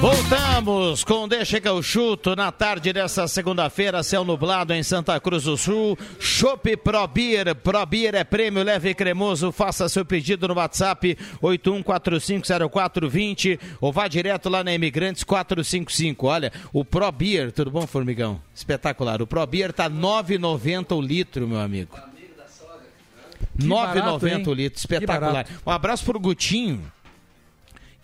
[0.00, 5.44] Voltamos com Deixa que eu chuto na tarde dessa segunda-feira, céu nublado em Santa Cruz
[5.44, 5.98] do Sul.
[6.20, 9.50] Chopp Pro Beer, Pro Beer é prêmio leve e cremoso.
[9.50, 16.26] Faça seu pedido no WhatsApp 81450420 ou vá direto lá na Imigrantes 455.
[16.26, 18.38] Olha, o Pro Beer, tudo bom, Formigão?
[18.54, 19.22] Espetacular.
[19.22, 21.96] O Pro Beer tá 9,90 o litro, meu amigo.
[23.58, 24.44] barato, 9,90 hein?
[24.46, 25.46] o litro, espetacular.
[25.66, 26.84] Um abraço pro Gutinho,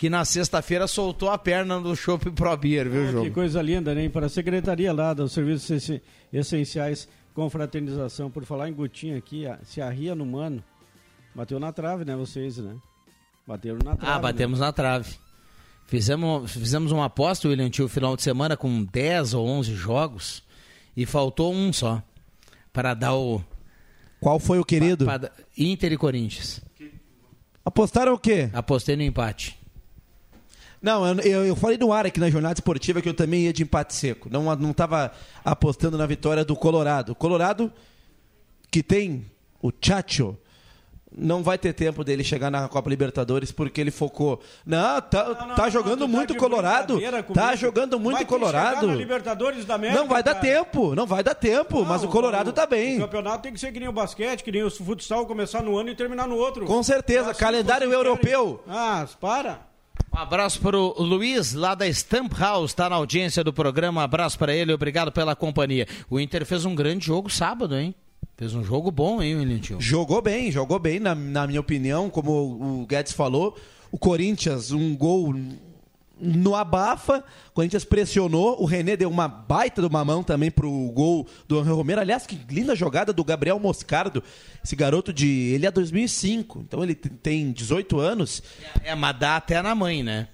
[0.03, 3.31] que na sexta-feira soltou a perna do Chopp Pro Beer, viu, Que João?
[3.31, 4.09] coisa linda, né?
[4.09, 6.01] Para a secretaria lá dos serviços essen-
[6.33, 8.29] essenciais com fraternização.
[8.29, 10.61] Por falar em Gutinho aqui, a- se arria no mano.
[11.33, 12.75] Bateu na trave, né, vocês, né?
[13.47, 14.13] Bateram na trave.
[14.13, 15.15] Ah, batemos na trave.
[15.87, 20.43] Fizemos, fizemos uma aposta, William Tio, final de semana com 10 ou 11 jogos
[20.97, 22.03] e faltou um só
[22.73, 23.41] para dar o
[24.21, 25.05] Qual foi o querido?
[25.05, 26.61] pra Inter e Corinthians.
[27.65, 28.51] Apostaram o quê?
[28.53, 29.62] Apostei no empate.
[30.83, 33.63] Não, eu, eu, falei no ar aqui na jornada esportiva que eu também ia de
[33.63, 34.29] empate seco.
[34.29, 35.13] Não, não tava
[35.45, 37.13] apostando na vitória do Colorado.
[37.13, 37.73] O Colorado,
[38.71, 39.25] que tem
[39.63, 40.37] o Chacho,
[41.17, 44.41] não vai ter tempo dele chegar na Copa Libertadores porque ele focou.
[44.67, 46.99] Não, tá, tá jogando tu tá muito de Colorado.
[47.33, 48.91] Tá jogando muito Vai Colorado.
[48.93, 50.47] Libertadores da América, Não vai dar cara.
[50.47, 52.99] tempo, não vai dar tempo, mas o Colorado tá O bem.
[52.99, 55.91] campeonato tem que ser que nem o basquete, que nem o futsal, começar no ano
[55.91, 56.65] e terminar no outro.
[56.65, 58.65] Com certeza, calendário querem- europeu.
[58.67, 59.71] Ah, para.
[60.13, 64.01] Um abraço para o Luiz, lá da Stamp House, está na audiência do programa.
[64.01, 65.87] Um abraço para ele, obrigado pela companhia.
[66.11, 67.95] O Inter fez um grande jogo sábado, hein?
[68.37, 69.61] Fez um jogo bom, hein, William?
[69.79, 73.57] Jogou bem, jogou bem, na, na minha opinião, como o Guedes falou.
[73.91, 75.35] O Corinthians, um gol
[76.23, 80.71] no abafa, o Corinthians pressionou, o René deu uma baita de uma mão também pro
[80.95, 82.01] gol do Angel Romero.
[82.01, 84.23] Aliás, que linda jogada do Gabriel Moscardo,
[84.65, 85.29] esse garoto de...
[85.53, 88.43] ele é 2005, então ele tem 18 anos.
[88.85, 90.29] É, mas dá até na mãe, né?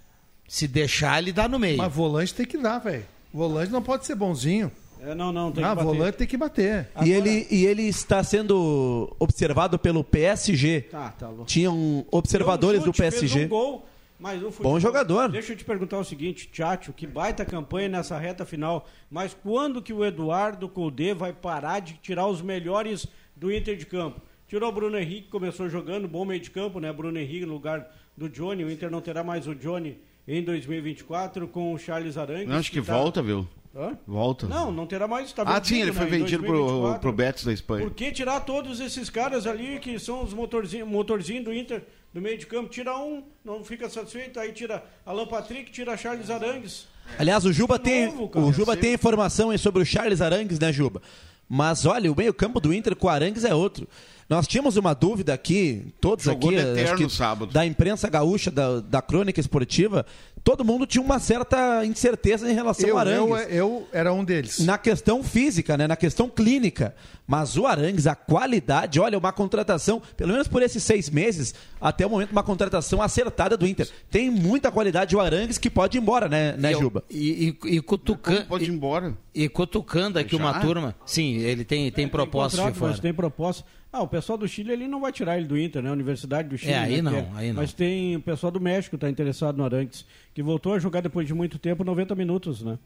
[0.47, 1.79] Se deixar, ele dá no meio.
[1.79, 3.05] Mas volante tem que dar, velho.
[3.33, 4.71] Volante não pode ser bonzinho.
[5.01, 5.85] É, não, não, tem ah, que bater.
[5.85, 6.89] volante tem que bater.
[7.05, 10.83] E, ele, e ele está sendo observado pelo PSG.
[10.91, 11.45] Tá, tá louco.
[11.45, 13.29] Tinham observadores um do PSG.
[13.29, 13.87] Fez um gol,
[14.19, 15.29] mas o futebol- Bom jogador.
[15.29, 19.81] Deixa eu te perguntar o seguinte, Tchatcho, que baita campanha nessa reta final, mas quando
[19.83, 24.21] que o Eduardo Colde vai parar de tirar os melhores do Inter de campo?
[24.47, 26.93] Tirou o Bruno Henrique, começou jogando, bom meio de campo, né?
[26.93, 31.47] Bruno Henrique no lugar do Johnny, o Inter não terá mais o Johnny em 2024
[31.49, 32.49] com o Charles Arangues.
[32.51, 33.47] Eu acho que tá- volta, viu?
[33.77, 33.97] Hã?
[34.07, 34.47] Volta.
[34.47, 35.33] Não, não terá mais.
[35.33, 37.01] Tá Ah, sim, ele foi né, vendido pro, 2024.
[37.01, 37.85] pro Betis da Espanha.
[37.87, 42.21] Por que tirar todos esses caras ali que são os motorzinhos motorzinho do Inter do
[42.21, 42.69] meio de campo?
[42.69, 46.87] Tira um, não fica satisfeito, aí tira Alan Patrick, tira Charles Arangues.
[47.19, 50.73] Aliás, o Juba tem, novo, o Juba tem informação aí sobre o Charles Arangues, né,
[50.73, 51.01] Juba?
[51.49, 53.89] Mas olha, o meio-campo do Inter com o Arangues é outro.
[54.29, 57.51] Nós tínhamos uma dúvida aqui, todos Jogou aqui, Eterno que sábado.
[57.51, 60.05] da imprensa gaúcha, da, da crônica esportiva,
[60.45, 63.55] todo mundo tinha uma certa incerteza em relação Eu, ao eu, Arangues.
[63.57, 64.59] eu era um deles.
[64.61, 65.87] Na questão física, né?
[65.87, 66.95] Na questão clínica.
[67.27, 72.07] Mas o Arangues, a qualidade, olha, uma contratação, pelo menos por esses seis meses, até
[72.07, 73.87] o momento, uma contratação acertada do Inter.
[74.11, 77.05] Tem muita qualidade o Arangues que pode ir embora, né, né Eu- Juba?
[77.11, 78.47] E, e, e cutucando.
[78.47, 79.15] Pode ir embora.
[79.35, 80.43] E cutucando aqui Já?
[80.43, 80.95] uma turma.
[81.05, 82.93] Sim, ele tem, tem proposta de fora.
[82.93, 83.63] Mas tem proposta.
[83.93, 85.89] Ah, o pessoal do Chile ele não vai tirar ele do Inter, né?
[85.89, 86.73] A Universidade do Chile.
[86.73, 87.63] É, aí né, não, que aí não.
[87.63, 91.27] Mas tem o pessoal do México está interessado no Arantes, que voltou a jogar depois
[91.27, 92.79] de muito tempo, 90 minutos, né?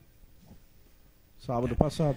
[1.39, 2.17] Sábado passado.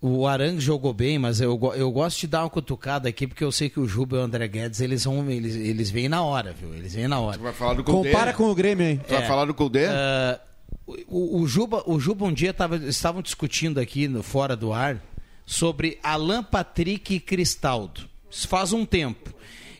[0.00, 3.50] O Arangue jogou bem, mas eu, eu gosto de dar uma cutucada aqui, porque eu
[3.50, 6.52] sei que o Juba e o André Guedes, eles vão, eles, eles vêm na hora,
[6.52, 6.72] viu?
[6.72, 7.36] Eles vêm na hora.
[7.36, 8.08] Você vai falar do Colde?
[8.08, 9.00] Compara com o Grêmio, hein?
[9.04, 9.84] Tu vai falar do Colde?
[9.86, 10.40] Ah,
[10.86, 15.02] o, o Juba, o Juba um dia tava, estavam discutindo aqui no fora do ar
[15.50, 18.02] sobre Alan Patrick e Cristaldo.
[18.30, 19.32] Isso faz um tempo.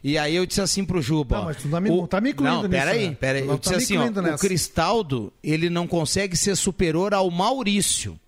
[0.03, 1.37] E aí eu disse assim pro Juba.
[1.37, 3.17] Não, mas tu não me- não tá me incluindo Não, nisso, peraí, né?
[3.21, 3.43] peraí.
[3.47, 4.39] Eu tá disse me assim, ó, o.
[4.39, 8.19] Cristaldo, ele não consegue ser superior ao Maurício.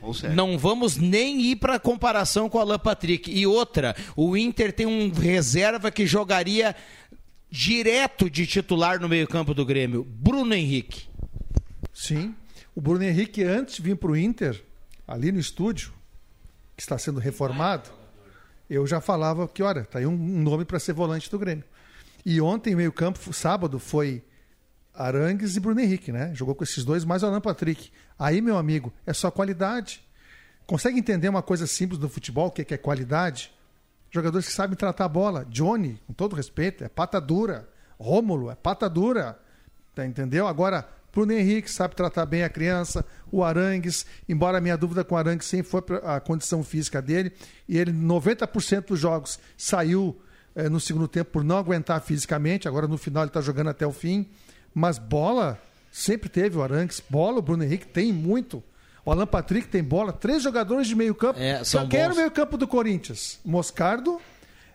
[0.00, 0.34] Consegue.
[0.34, 3.30] Não vamos nem ir para comparação com o Alan Patrick.
[3.30, 6.74] E outra, o Inter tem um reserva que jogaria
[7.50, 11.02] direto de titular no meio-campo do Grêmio, Bruno Henrique.
[11.92, 12.34] Sim.
[12.74, 14.62] O Bruno Henrique, antes de vir para o Inter,
[15.06, 15.92] ali no estúdio,
[16.76, 17.90] que está sendo reformado,
[18.68, 21.64] eu já falava que, olha, tá aí um, nome para ser volante do Grêmio.
[22.24, 24.22] E ontem, meio campo, sábado, foi
[24.92, 26.32] Arangues e Bruno Henrique, né?
[26.34, 27.90] Jogou com esses dois, mais o Alan Patrick.
[28.18, 30.04] Aí, meu amigo, é só qualidade.
[30.66, 33.54] Consegue entender uma coisa simples do futebol, o que é que é qualidade?
[34.10, 35.44] Jogadores que sabem tratar a bola.
[35.44, 37.68] Johnny, com todo respeito, é pata dura.
[37.98, 39.38] Rômulo, é pata dura.
[39.94, 40.48] Tá, entendeu?
[40.48, 43.02] Agora, Bruno Henrique sabe tratar bem a criança.
[43.32, 47.32] O Arangues, embora a minha dúvida com o Arangues sempre foi a condição física dele.
[47.66, 50.14] E ele, 90% dos jogos, saiu
[50.54, 52.68] eh, no segundo tempo por não aguentar fisicamente.
[52.68, 54.28] Agora, no final, ele está jogando até o fim.
[54.74, 55.58] Mas bola,
[55.90, 57.02] sempre teve o Arangues.
[57.08, 58.62] Bola, o Bruno Henrique tem muito.
[59.02, 60.12] O Alan Patrick tem bola.
[60.12, 61.40] Três jogadores de meio campo.
[61.40, 63.40] É, são Quem era o meio campo do Corinthians?
[63.42, 64.20] Moscardo,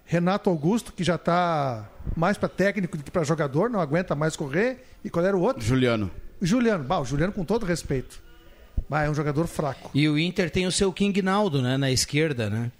[0.06, 4.36] Renato Augusto, que já está mais para técnico do que para jogador, não aguenta mais
[4.36, 4.84] correr.
[5.04, 5.62] E qual era o outro?
[5.64, 6.10] Juliano.
[6.42, 6.84] Juliano.
[6.84, 8.22] Bah, o Juliano, com todo respeito.
[8.90, 9.92] Bah, é um jogador fraco.
[9.94, 11.78] E o Inter tem o seu King Naldo, né?
[11.78, 12.72] Na esquerda, né?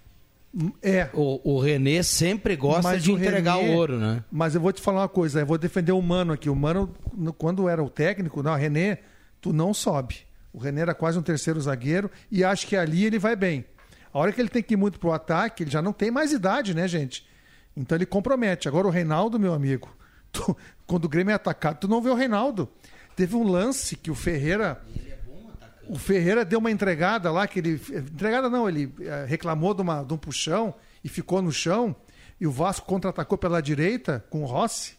[0.82, 1.10] É.
[1.14, 4.24] O, o René sempre gosta Mas de o entregar René- o ouro, né?
[4.30, 6.50] Mas eu vou te falar uma coisa, eu vou defender o Mano aqui.
[6.50, 8.98] O Mano, no- quando era o técnico, não, René,
[9.40, 10.18] tu não sobe.
[10.52, 13.64] O René era quase um terceiro zagueiro e acho que ali ele vai bem.
[14.14, 16.34] A hora que ele tem que ir muito pro ataque, ele já não tem mais
[16.34, 17.26] idade, né, gente?
[17.78, 18.68] Então ele compromete.
[18.68, 19.88] Agora o Reinaldo, meu amigo,
[20.34, 22.68] tu- quando o Grêmio é atacado, tu não vê o Reinaldo.
[23.16, 24.82] Teve um lance que o Ferreira.
[25.88, 27.74] O Ferreira deu uma entregada lá, que ele.
[27.90, 31.96] Entregada não, ele eh, reclamou de, uma, de um puxão e ficou no chão.
[32.40, 34.94] E o Vasco contra-atacou pela direita com o Rossi.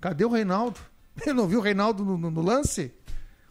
[0.00, 0.78] Cadê o Reinaldo?
[1.26, 2.92] Eu não vi o Reinaldo no, no- no lance?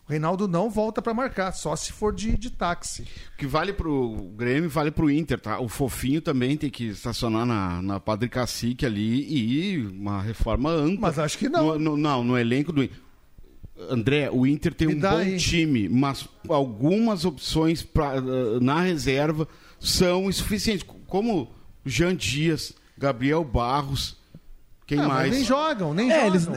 [0.08, 3.08] O Reinaldo não volta para marcar, só se for de, de táxi.
[3.34, 5.60] O que vale pro Grêmio vale pro Inter, tá?
[5.60, 9.26] O Fofinho também tem que estacionar na, na Padre Cacique ali
[9.74, 11.00] e uma reforma ampla.
[11.10, 11.66] Mas acho que não.
[11.74, 12.98] No, no- não, no elenco do Inter.
[13.90, 15.38] André, o Inter tem Me um bom aí.
[15.38, 19.48] time, mas algumas opções pra, eh, na reserva
[19.80, 20.86] são insuficientes.
[21.08, 21.52] Como
[21.86, 24.18] Jean Dias, Gabriel Barros,
[24.88, 25.32] quem mas mais?
[25.32, 26.28] nem jogam, nem É, jogam.
[26.28, 26.48] eles,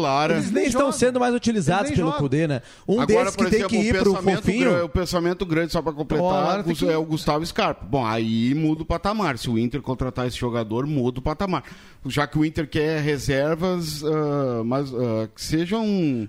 [0.00, 0.34] Lara.
[0.34, 0.92] eles nem estão jogam.
[0.92, 2.20] sendo mais utilizados nem pelo jogam.
[2.22, 2.62] Cudê, né?
[2.88, 4.70] Um Agora, desses que tem exemplo, que ir o pro fofinho.
[4.70, 7.84] gra- O pensamento grande, só para completar, tem Gus- que- é o Gustavo Scarpa.
[7.84, 9.36] Bom, aí muda o patamar.
[9.38, 11.62] Se o Inter contratar esse jogador, muda o patamar.
[12.06, 15.84] Já que o Inter quer reservas, ah, mas ah, que sejam.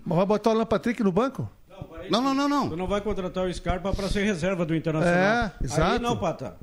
[0.05, 1.49] Mas vai botar o Alan Patrick no banco?
[2.09, 2.77] Não, não, não, Tu não.
[2.77, 5.15] não vai contratar o Scarpa para ser reserva do Internacional.
[5.17, 5.93] É, exato.
[5.93, 6.55] Aí não, Pata.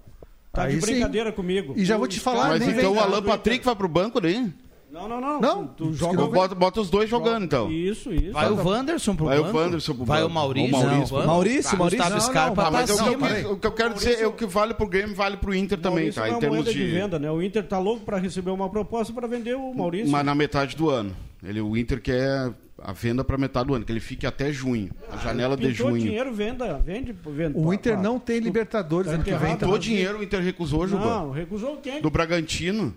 [0.52, 0.92] Tá Aí de sim.
[0.92, 1.72] brincadeira comigo.
[1.76, 3.64] E já O vou te falar, Mas nem então o Alan Patrick Inter.
[3.66, 4.52] vai pro banco daí?
[4.92, 5.40] Não, não, não.
[5.40, 7.72] Não, Tu, joga Bota, bota os dois jogando, então.
[7.72, 8.32] Isso, isso.
[8.32, 9.44] Vai o Wanderson pro Vai o?
[9.56, 10.68] Wanderson pro Vai o Maurício?
[10.68, 11.18] O Maurício.
[11.18, 11.98] Não, Maurício, Tá, Maurício.
[12.04, 13.30] Gustavo Não, Scarpa não, tá Ah, mas o, que acima.
[13.30, 15.78] eu, o que eu quero dizer é o que vale pro Grêmio, vale pro Inter
[15.80, 16.28] também, Maurício tá?
[16.28, 16.72] é Em termos de.
[16.74, 17.30] de venda, né?
[17.30, 20.10] O Inter tá louco para receber uma proposta para vender o Maurício.
[20.10, 21.16] Mas na metade do ano.
[21.42, 22.52] Ele, o Inter quer
[22.84, 24.90] a venda para metade do ano, que ele fique até junho.
[25.10, 26.02] A janela de Pintou junho.
[26.02, 27.56] dinheiro, venda, vende, vende.
[27.56, 28.02] O Inter pá.
[28.02, 29.38] não tem Libertadores Tá ano que vem.
[29.38, 29.58] enterrado.
[29.60, 29.66] Tá?
[29.66, 31.04] Todo dinheiro o Inter recusou, Juba.
[31.06, 32.02] Não, recusou quem?
[32.02, 32.94] Do Bragantino.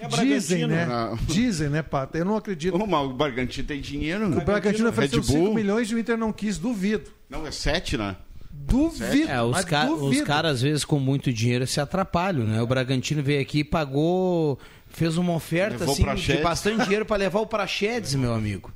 [0.00, 0.86] É Dizem, né?
[0.86, 1.16] Não.
[1.16, 2.16] Dizem, né, Pata?
[2.18, 2.74] Eu não acredito.
[2.76, 4.26] Ô, mas o Bragantino tem dinheiro.
[4.26, 5.46] O Bragantino ofereceu Red Bull.
[5.46, 6.56] 5 milhões e o Inter não quis.
[6.58, 7.10] Duvido.
[7.28, 8.16] Não, é sete, né?
[8.50, 9.28] Duvido.
[9.30, 10.20] É, os, ca- duvido.
[10.22, 12.60] os caras, às vezes, com muito dinheiro, se atrapalham, né?
[12.62, 17.16] O Bragantino veio aqui e pagou, fez uma oferta Levou assim, de bastante dinheiro para
[17.18, 18.72] levar o Praxedes, meu amigo.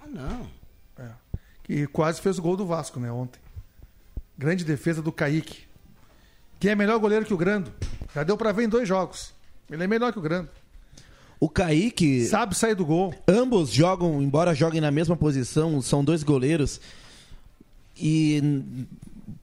[0.00, 0.46] Ah, não.
[1.64, 3.40] que quase fez o gol do Vasco, né, ontem.
[4.36, 5.66] Grande defesa do Kaique.
[6.60, 7.72] Quem é melhor goleiro que o Grando?
[8.14, 9.32] Já deu pra ver em dois jogos.
[9.70, 10.48] Ele é melhor que o Grando.
[11.40, 12.24] O Kaique.
[12.26, 13.14] Sabe sair do gol.
[13.28, 16.80] Ambos jogam, embora joguem na mesma posição, são dois goleiros.
[18.00, 18.62] E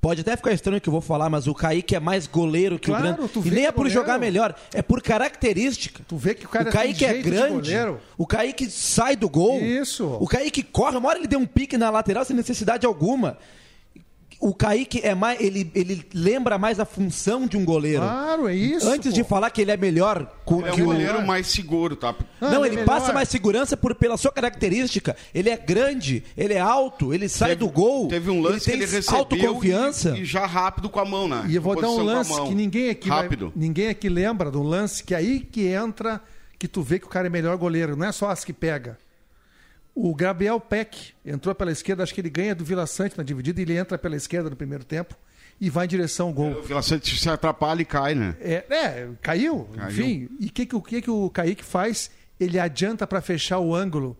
[0.02, 2.78] pode até ficar estranho o que eu vou falar, mas o Kaique é mais goleiro
[2.80, 3.32] que Claro, o Grande.
[3.32, 4.00] tu E vê nem que é por goleiro.
[4.02, 6.04] jogar melhor, é por característica.
[6.08, 7.54] Tu vê que o cara o Kaique é grande.
[7.70, 8.00] goleiro.
[8.18, 9.62] O Kaique sai do gol.
[9.62, 10.06] Isso.
[10.20, 13.38] O Kaique corre, uma hora ele deu um pique na lateral sem necessidade alguma.
[14.40, 15.40] O Kaique é mais.
[15.42, 18.02] Ele, ele lembra mais a função de um goleiro.
[18.02, 18.88] Claro, é isso.
[18.88, 21.48] Antes de falar que ele é melhor co- Ele é que um o goleiro mais
[21.48, 22.14] seguro, tá?
[22.42, 25.16] não, Ah, ele, ele é passa mais segurança por, pela sua característica.
[25.34, 28.08] Ele é grande, ele é alto, ele sai Teve- do gol.
[28.08, 30.10] Teve um lance ele que ele tem recebeu autoconfiança.
[30.18, 31.46] E, e já rápido com a mão, né?
[31.48, 33.52] E eu vou dar um com lance que ninguém aqui, vai- Rápido.
[33.56, 36.22] ninguém aqui lembra do lance que aí que entra
[36.60, 38.98] que tu vê que o cara é melhor goleiro, não é só as que pega.
[39.96, 43.62] O Gabriel Peck entrou pela esquerda, acho que ele ganha do Vila Sante na dividida,
[43.62, 45.16] ele entra pela esquerda no primeiro tempo
[45.60, 46.52] e vai em direção ao gol.
[46.52, 48.36] O Vila Sante se atrapalha e cai, né?
[48.42, 49.90] É, é, caiu, Caiu.
[49.90, 50.30] enfim.
[50.38, 52.12] E o que, que, o que, que o Kaique faz?
[52.38, 54.18] Ele adianta para fechar o ângulo.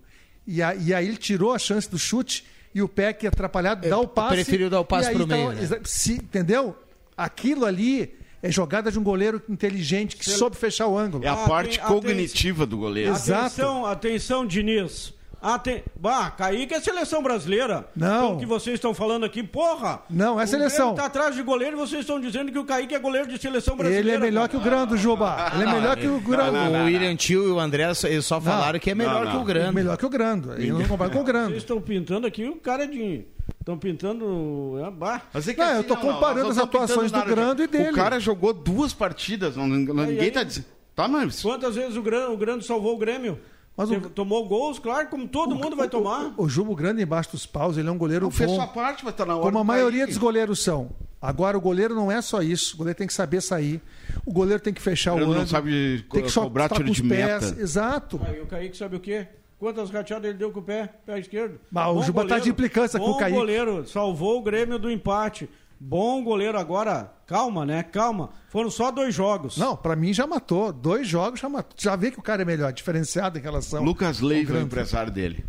[0.48, 3.98] E, a- e aí ele tirou a chance do chute e o Peck atrapalhado dá
[4.00, 4.36] o passe.
[4.36, 5.62] preferiu dar o passe pro tá- meio, né?
[5.62, 6.74] exa- se- entendeu?
[7.18, 11.26] Aquilo ali é jogada de um goleiro inteligente que soube fechar o ângulo.
[11.26, 13.12] É a Ah, parte cognitiva do goleiro.
[13.12, 13.46] Exato.
[13.46, 15.14] Atenção, atenção, Diniz.
[15.54, 15.84] Aten...
[15.96, 17.88] Bah, Kaique é seleção brasileira.
[17.96, 18.08] Não.
[18.16, 20.02] Então, O que vocês estão falando aqui, porra.
[20.10, 20.88] Não, é seleção.
[20.88, 23.38] Grêmio tá atrás de goleiro e vocês estão dizendo que o Kaique é goleiro de
[23.38, 24.08] seleção brasileira.
[24.10, 25.52] Ele é melhor que o Grando, Juba.
[25.54, 26.58] Ele é melhor que o Grando.
[26.58, 29.36] O William Tio e o André só- eles só falaram que é melhor Não, que
[29.38, 29.46] o não.
[29.46, 29.76] Grande.
[29.76, 30.54] Melhor que o Grando.
[30.54, 31.56] Ele não compara com o Vocês Grando.
[31.58, 33.26] estão pintando aqui o cara de.
[33.60, 34.80] Estão pintando.
[34.86, 35.22] é, bah.
[35.34, 37.22] Mas é que Não, assim, eu tô comparando nós as não atuações do.
[37.24, 37.90] Grando e dele.
[37.92, 40.32] O cara jogou duas partidas, não, não- ninguém aí.
[40.32, 40.66] tá dizendo.
[40.96, 41.42] Tá, mas.
[41.42, 43.38] Quantas vezes o Grande, o Grande salvou o Grêmio?
[43.78, 46.34] Mas o- Tomou gols, claro, como todo mundo vai tomar.
[46.38, 48.56] O Juba Grande embaixo dos paus, ele é um goleiro Não fez bom.
[48.56, 49.44] sua parte, mas tá na hora.
[49.44, 50.90] Como a maioria dos goleiros são.
[51.22, 52.76] Agora, o goleiro não é só isso.
[52.76, 53.82] O goleiro tem que saber sair.
[54.26, 55.48] O goleiro tem que fechar Ele o não ângulo.
[55.48, 57.44] sabe tem que só cobrar estar tiro com de os pés.
[57.52, 57.62] meta.
[57.62, 58.22] Exato.
[58.26, 59.28] Aí o Kaique sabe o quê?
[59.58, 60.90] Quantas rateadas ele deu com o pé?
[61.06, 61.60] Pé esquerdo.
[61.72, 63.36] Mas o Juba tá goleiro, de implicância com o Kaique.
[63.38, 65.50] goleiro, salvou o Grêmio do empate.
[65.80, 67.12] Bom goleiro agora.
[67.28, 67.84] Calma, né?
[67.84, 68.30] Calma.
[68.50, 69.58] Foram só dois jogos.
[69.58, 70.72] Não, pra mim já matou.
[70.72, 71.74] Dois jogos já matou.
[71.78, 73.84] Já vê que o cara é melhor, diferenciado em relação.
[73.84, 75.44] Lucas Leiva é o empresário dele.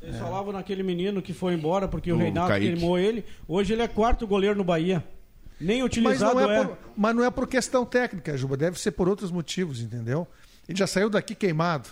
[0.00, 2.72] Vocês falavam naquele menino que foi embora porque o O Reinaldo Kaique.
[2.72, 3.24] queimou ele.
[3.48, 5.04] Hoje ele é quarto goleiro no Bahia.
[5.60, 6.64] Nem Mas utilizado não, é é.
[6.64, 8.56] por, mas não é por questão técnica, Juba.
[8.56, 10.26] Deve ser por outros motivos, entendeu?
[10.68, 11.88] Ele já saiu daqui queimado.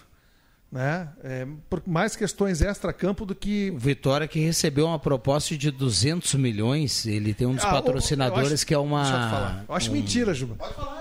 [0.74, 1.08] Né?
[1.22, 6.34] É, por mais questões extra-campo do que O Vitória que recebeu uma proposta de 200
[6.34, 7.06] milhões.
[7.06, 9.02] Ele tem um dos Ah, patrocinadores acho- que é uma.
[9.02, 9.64] Deixa eu te falar.
[9.68, 10.56] Eu acho um- mentira, Juba.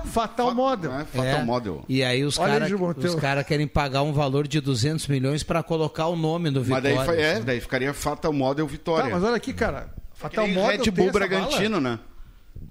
[0.05, 0.91] Fatal Model.
[0.91, 1.83] Não é Fatal É, Model.
[1.89, 2.69] E aí os caras
[3.01, 6.67] teu- cara querem pagar um valor de 200 milhões para colocar o nome do Mas
[6.83, 6.95] Vitória.
[6.95, 7.43] daí, fa- é, assim.
[7.43, 9.09] daí ficaria Fatal Model Tá, Vitória.
[9.09, 9.89] mas olha aqui, cara.
[10.13, 11.95] Fatal Nem Model Red Bull Bragantino, bala?
[11.95, 11.99] né?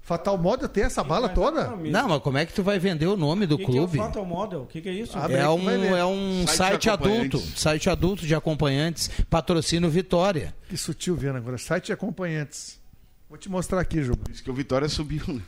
[0.05, 1.77] Fatal Model tem essa bala toda?
[1.77, 3.73] Não, mas como é que tu vai vender o nome do O que, que é
[3.73, 3.97] clube?
[3.97, 4.61] o Fatal Model?
[4.63, 5.17] O que, que é isso?
[5.17, 10.53] Abre É que um, é um Site site, adulto, site adulto de acompanhantes, patrocínio Vitória.
[10.67, 11.57] Que sutil vendo agora.
[11.57, 12.81] Site de acompanhantes.
[13.29, 14.23] Vou te mostrar aqui, Juba.
[14.29, 15.41] Diz que o Vitória subiu, né?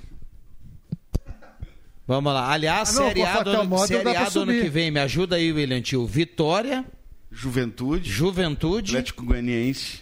[2.07, 2.51] Vamos lá.
[2.51, 4.91] Aliás, Ah, não, Série a do Fatal ano, Model Série A do ano que vem.
[4.91, 6.05] Me ajuda aí, William Tio.
[6.05, 6.85] Vitória,
[7.31, 9.99] Juventude, Juventude Atlético Goianiense.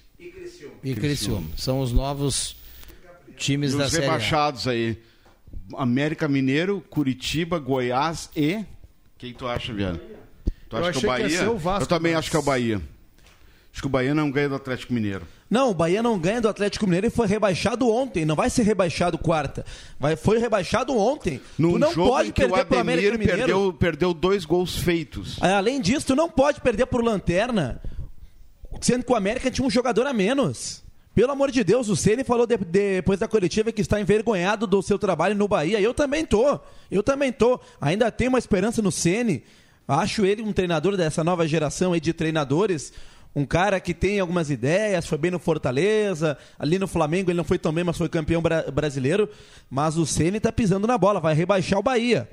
[0.84, 1.48] e Criciúma.
[1.58, 2.56] São os novos
[3.44, 4.08] times E da os Série A.
[4.08, 4.98] rebaixados aí.
[5.76, 8.64] América Mineiro, Curitiba, Goiás e.
[9.18, 10.00] Quem tu acha, Viana?
[10.70, 11.38] Tu Eu acha que é o que Bahia?
[11.40, 12.82] ser o Vasco, Eu também mas- acho que é o Bahia.
[13.72, 15.26] Acho que o Bahia não ganha do Atlético Mineiro.
[15.50, 18.24] Não, o Bahia não ganha do Atlético Mineiro e foi rebaixado ontem.
[18.26, 19.66] Não vai ser rebaixado quarta.
[20.00, 21.40] Vai, foi rebaixado ontem.
[21.58, 23.38] Num tu não jogo pode em que o perder pro América Mineiro.
[23.38, 25.42] perdeu, perdeu dois gols feitos.
[25.42, 27.82] Além disso, tu não pode perder por lanterna,
[28.82, 30.83] sendo que o América tinha um jogador a menos.
[31.16, 34.82] Pelo amor de Deus, o Ceni falou de- depois da coletiva que está envergonhado do
[34.82, 35.80] seu trabalho no Bahia.
[35.80, 36.60] Eu também tô.
[36.90, 37.60] Eu também tô.
[37.80, 39.44] Ainda tenho uma esperança no Ceni.
[39.88, 42.92] Acho ele um treinador dessa nova geração aí de treinadores.
[43.36, 47.44] Um cara que tem algumas ideias, foi bem no Fortaleza, ali no Flamengo ele não
[47.44, 49.30] foi tão bem, mas foi campeão bra- brasileiro.
[49.70, 52.30] Mas o Ceni tá pisando na bola, vai rebaixar o Bahia.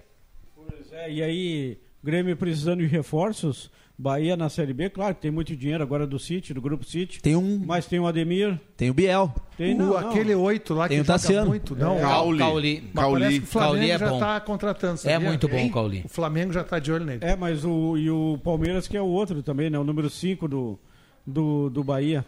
[0.55, 3.71] Pois é, e aí, Grêmio precisando de reforços.
[4.01, 7.21] Bahia na Série B, claro que tem muito dinheiro agora do City, do Grupo City.
[7.21, 8.59] Tem um, Mas tem o Ademir.
[8.75, 9.31] tem o Biel.
[9.59, 9.97] Tem, o, não, não.
[9.99, 11.49] aquele oito lá Tem que o joga Tassiano.
[11.49, 11.77] muito.
[11.77, 12.39] Não, É, Cauli.
[12.39, 12.91] Cauli.
[12.95, 13.39] Mas parece Cauli.
[13.41, 14.15] que o Flamengo Cauli é já bom.
[14.15, 14.95] está contratando.
[14.95, 15.21] É sabia?
[15.29, 15.71] muito bom, Hein?
[15.71, 16.03] Cauli.
[16.07, 17.19] O Flamengo já está de olho nele.
[17.23, 19.79] É, mas o, e o Palmeiras que é o outro também, né?
[19.79, 20.79] O número 5 do,
[21.27, 22.25] do, do Bahia.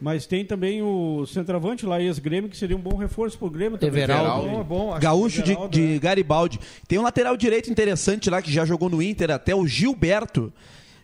[0.00, 4.02] Mas tem também o centroavante lá, ex-Grêmio, que seria um bom reforço pro Grêmio também.
[4.02, 4.46] Everaldo.
[4.46, 4.98] É bom, é bom.
[5.00, 5.98] Gaúcho de, Everaldo, de né?
[5.98, 6.60] Garibaldi.
[6.86, 10.52] Tem um lateral direito interessante lá que já jogou no Inter, até o Gilberto.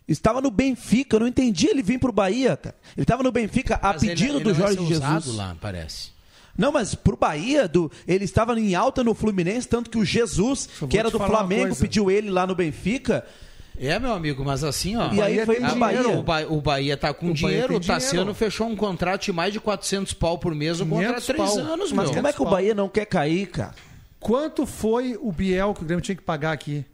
[0.07, 2.75] Estava no Benfica, eu não entendi ele vir pro Bahia, cara.
[2.97, 5.37] Ele estava no Benfica a Mas ele- pedido ele do não vai Jorge Jesus.
[5.37, 6.11] lá, parece.
[6.59, 10.69] Não, mas pro Bahia, do, ele estava em alta no Fluminense, tanto que o Jesus,
[10.91, 13.25] que era do Flamengo, pediu ele lá no Benfica.
[13.79, 15.11] É, meu amigo, mas assim, ó.
[15.15, 16.09] E aí foi pro a- Bahia.
[16.11, 17.77] O, ba o Bahia tá com O dinheiro.
[17.77, 21.27] O Tassiano fechou um contrato de mais de 400 pau por mês, um contrato de
[21.29, 22.15] 3 anos, Mas meu.
[22.17, 23.75] como é que o Bahia não quer cair, cara?
[24.21, 26.85] Quanto foi o Biel que o Grêmio tinha que pagar aqui?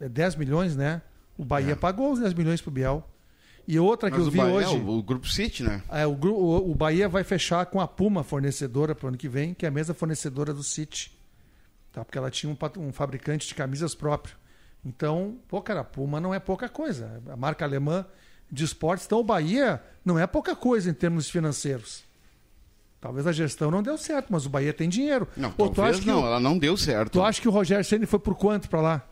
[0.00, 1.00] É 10 milhões, né?
[1.38, 3.02] O Bahia pagou os 10 milhões pro Biel.
[3.66, 4.76] E outra que Mas eu vi Bahia, hoje.
[4.76, 5.82] o, o Grupo City, né?
[5.90, 9.28] É, o, o, o Bahia vai fechar com a Puma fornecedora para o ano que
[9.28, 11.12] vem, que é a mesma fornecedora do City.
[11.92, 12.04] Tá?
[12.04, 14.34] Porque ela tinha um, um fabricante de camisas próprio.
[14.84, 17.22] Então, pô, cara, a Puma não é pouca coisa.
[17.30, 18.04] A marca alemã
[18.50, 19.04] de esportes.
[19.06, 22.02] Então, o Bahia não é pouca coisa em termos financeiros.
[23.00, 25.28] Talvez a gestão não deu certo, mas o Bahia tem dinheiro.
[25.36, 27.12] Não, tu talvez não, o- ela não deu certo.
[27.12, 29.08] Tu acha que o Rogério Ceni foi por quanto para lá?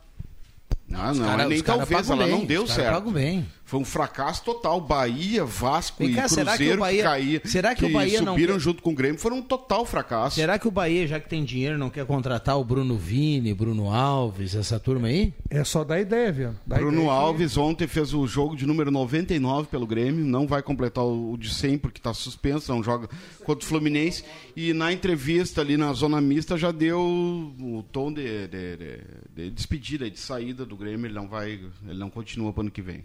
[0.88, 2.92] Os não, cara- nem talvez, ela bem, não deu certo.
[2.94, 3.46] pagam bem.
[3.66, 4.80] Foi um fracasso total.
[4.80, 8.20] Bahia, Vasco e cá, será que o Cruzeiro que, Bahia- caía, será que o Bahia
[8.22, 10.36] não subiram quer- junto com o Grêmio foram um total fracasso.
[10.36, 13.92] Será que o Bahia, já que tem dinheiro, não quer contratar o Bruno Vini, Bruno
[13.92, 15.34] Alves, essa turma aí?
[15.50, 16.54] É só dar ideia, viu?
[16.64, 20.46] Dá Bruno ideia que- Alves ontem fez o jogo de número 99 pelo Grêmio, não
[20.46, 23.08] vai completar o o de 100 porque está suspenso, não joga
[23.44, 24.22] contra o Fluminense.
[24.54, 29.00] E na entrevista ali na zona mista já deu o tom de, de- de-
[29.34, 31.06] de despedida, de saída do Grêmio.
[31.06, 31.58] Ele não vai,
[31.88, 33.04] ele não continua para ano que vem.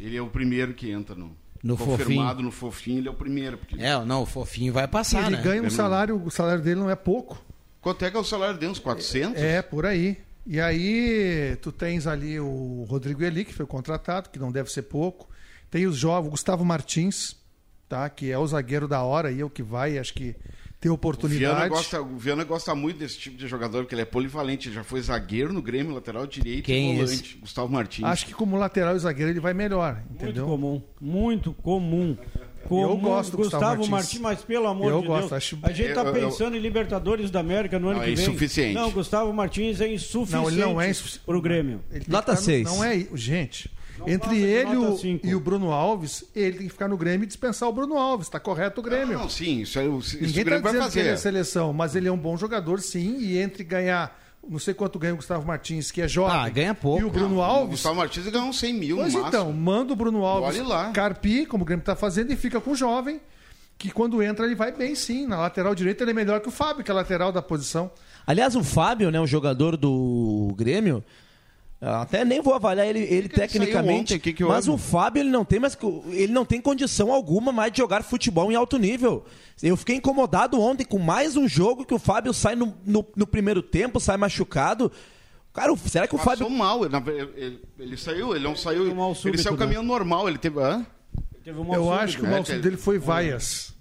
[0.00, 3.58] Ele é o primeiro que entra no, No confirmado no fofinho, ele é o primeiro.
[3.58, 3.76] Porque...
[3.80, 5.42] É, não, o fofinho vai passar, ele né?
[5.42, 7.40] ganha um salário, o salário dele não é pouco.
[7.80, 8.72] Quanto é que é o salário dele?
[8.72, 9.40] Uns 400?
[9.40, 10.18] É, por aí.
[10.46, 14.82] E aí, tu tens ali o Rodrigo Eli, que foi contratado, que não deve ser
[14.82, 15.28] pouco.
[15.70, 17.36] Tem os jovens, o Gustavo Martins,
[17.88, 18.08] tá?
[18.08, 20.34] que é o zagueiro da hora, aí é o que vai, acho que
[20.80, 21.68] ter O Viana, oportunidade.
[21.68, 24.68] gosta, o Viana gosta muito desse tipo de jogador, porque ele é polivalente.
[24.68, 27.36] Ele já foi zagueiro no Grêmio, lateral direito Quem e é volante.
[27.38, 28.04] Gustavo Martins.
[28.04, 30.46] Acho que como lateral e zagueiro ele vai melhor, entendeu?
[30.46, 32.16] Muito comum, muito comum.
[32.70, 33.90] Eu gosto do Gustavo Gustavo Martins.
[33.90, 35.32] Martins, mas pelo amor Eu de gosto, Deus.
[35.32, 38.12] acho- A gente tá Eu- eu- pensando em Libertadores da América no ano Não, que
[38.12, 38.24] é vem.
[38.24, 38.74] insuficiente.
[38.74, 40.32] Não, Gustavo Martins é insuficiente.
[40.44, 41.80] Não, ele não é insufici- pro Grêmio.
[41.90, 42.64] Nota que ficar no- seis.
[42.66, 43.70] Não é, gente.
[44.00, 47.26] Não entre ele o- e o Bruno Alves, ele tem que ficar no Grêmio e
[47.26, 48.28] dispensar o Bruno Alves.
[48.28, 49.14] Tá correto o Grêmio.
[49.14, 51.10] Não, não, sim, isso, é, isso Ninguém o está Grêmio vai dizendo que ele é
[51.12, 51.22] fazer.
[51.22, 53.18] seleção, mas ele é um bom jogador, sim.
[53.20, 56.74] E entre ganhar, não sei quanto ganha o Gustavo Martins, que é jovem, Ah, ganha
[56.74, 57.00] pouco.
[57.00, 57.70] e o Bruno O Alves.
[57.72, 60.90] Gustavo Martins ganhou uns 100 mil Pois no então, manda o Bruno Alves lá.
[60.92, 63.20] carpir, como o Grêmio está fazendo, e fica com o jovem,
[63.76, 65.26] que quando entra ele vai bem sim.
[65.26, 67.90] Na lateral direita ele é melhor que o Fábio, que é lateral da posição.
[68.26, 71.02] Aliás, o Fábio, né, um jogador do Grêmio,
[71.80, 74.18] até nem vou avaliar ele, ele que ele tecnicamente?
[74.18, 74.82] Que que mas houve?
[74.82, 78.02] o Fábio ele não tem mais co- ele não tem condição alguma mais de jogar
[78.02, 79.24] futebol em alto nível.
[79.62, 83.26] Eu fiquei incomodado ontem com mais um jogo que o Fábio sai no, no, no
[83.26, 84.92] primeiro tempo, sai machucado.
[85.54, 86.96] Cara, o- será que o Passou Fábio mal, ele,
[87.36, 89.58] ele- ele saiu, ele não saiu, mal ele súbito, saiu né?
[89.58, 90.60] caminhando normal, ele teve...
[90.60, 90.84] Hã?
[91.42, 92.02] Teve um mal Eu súbito.
[92.04, 92.30] acho que o né?
[92.32, 93.74] mal Teve- dele foi vaias.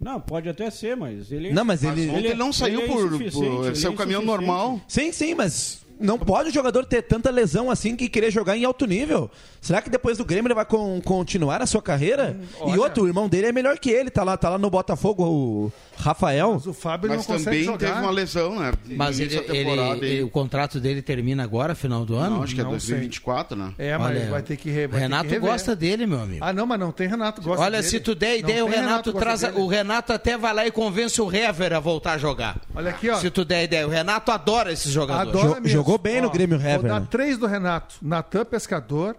[0.00, 1.52] Não, pode até ser, mas ele.
[1.52, 3.66] Não, mas Mas ele, ontem ele não saiu ele é por, por- ele Ele saiu
[3.66, 4.24] é insuficiente.
[4.24, 4.80] normal.
[4.88, 8.64] Sim, sim, mas não pode o jogador ter tanta lesão assim que querer jogar em
[8.64, 9.30] alto nível.
[9.60, 12.36] Será que depois do Grêmio ele vai con- continuar a sua carreira?
[12.60, 14.70] e olha- outro, o irmão dele é melhor que ele, tá lá, tá lá no
[14.70, 16.54] Botafogo, o Rafael.
[16.54, 17.78] Mas o Fábio Mas não consegue também jogar.
[17.94, 18.72] teve uma lesão, né?
[18.96, 19.70] Mas ele, ele-
[20.06, 22.36] ele- o contrato dele termina agora, final do ano?
[22.36, 23.72] Não, acho que é Não 2024, né?
[23.78, 24.86] É, mas Olha, vai ter que re...
[24.86, 26.42] O vai ter que Renato gosta dele, meu amigo.
[26.44, 27.90] Ah, não, mas não tem Renato gosta Olha, dele.
[27.90, 29.40] se tu der Não ideia, o tem Renato, gosta traz.
[29.42, 29.58] dele.
[29.58, 32.58] O Renato até vai lá e convence o Hever a voltar a jogar.
[32.74, 33.16] Olha aqui, ó.
[33.16, 33.86] Se tu der ideia.
[33.86, 35.28] O Renato adora esses jogadores.
[35.38, 35.68] Adora mesmo.
[35.68, 37.06] jogou bem no Grêmio Hever, Vou dar né?
[37.10, 37.96] três do Renato.
[38.02, 39.16] Natan Pescador,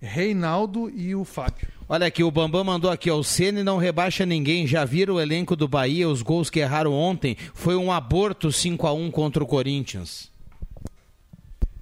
[0.00, 1.68] Reinaldo e o Fábio.
[1.88, 4.66] Olha aqui, o Bambam mandou aqui, ó, o Ceni não rebaixa ninguém.
[4.66, 7.36] Já viram o elenco do Bahia, os gols que erraram ontem?
[7.52, 10.30] Foi um aborto 5 a 1 contra o Corinthians.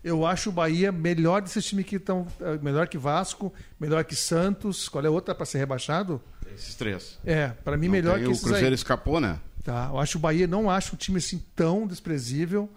[0.03, 2.26] Eu acho o Bahia melhor desses times que estão.
[2.40, 4.88] eh, Melhor que Vasco, melhor que Santos.
[4.88, 6.20] Qual é a outra para ser rebaixado?
[6.53, 7.18] Esses três.
[7.24, 8.74] É, para mim Não melhor tem que o Cruzeiro aí.
[8.74, 9.38] escapou, né?
[9.62, 12.68] Tá, eu acho o Bahia, não acho um time assim tão desprezível.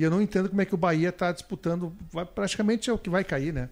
[0.00, 1.92] E eu não entendo como é que o Bahia está disputando.
[2.10, 3.68] Vai, praticamente é o que vai cair, né?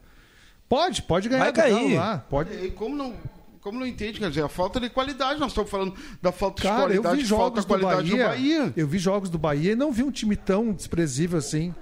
[0.69, 1.97] Pode, pode ganhar Vai cair.
[1.97, 2.19] lá.
[2.19, 2.53] Pode.
[2.67, 3.15] E como não,
[3.63, 6.69] como não entende, quer dizer, a falta de qualidade, nós estamos falando da falta de
[6.69, 8.73] Cara, eu qualidade, vi falta jogos de do qualidade Bahia, do Bahia.
[8.77, 11.75] Eu vi jogos do Bahia e não vi um time tão desprezível assim.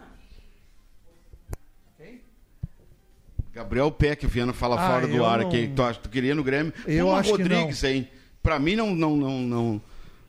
[3.53, 5.73] Gabriel Peck, Viana fala Ah, fora do eu ar não- aqui.
[5.75, 6.73] Tu, acha- tu queria no Grêmio?
[6.87, 8.09] Eu Puma acho que Rodrigues, hein?
[8.43, 9.83] Pra mim não, não, não, não,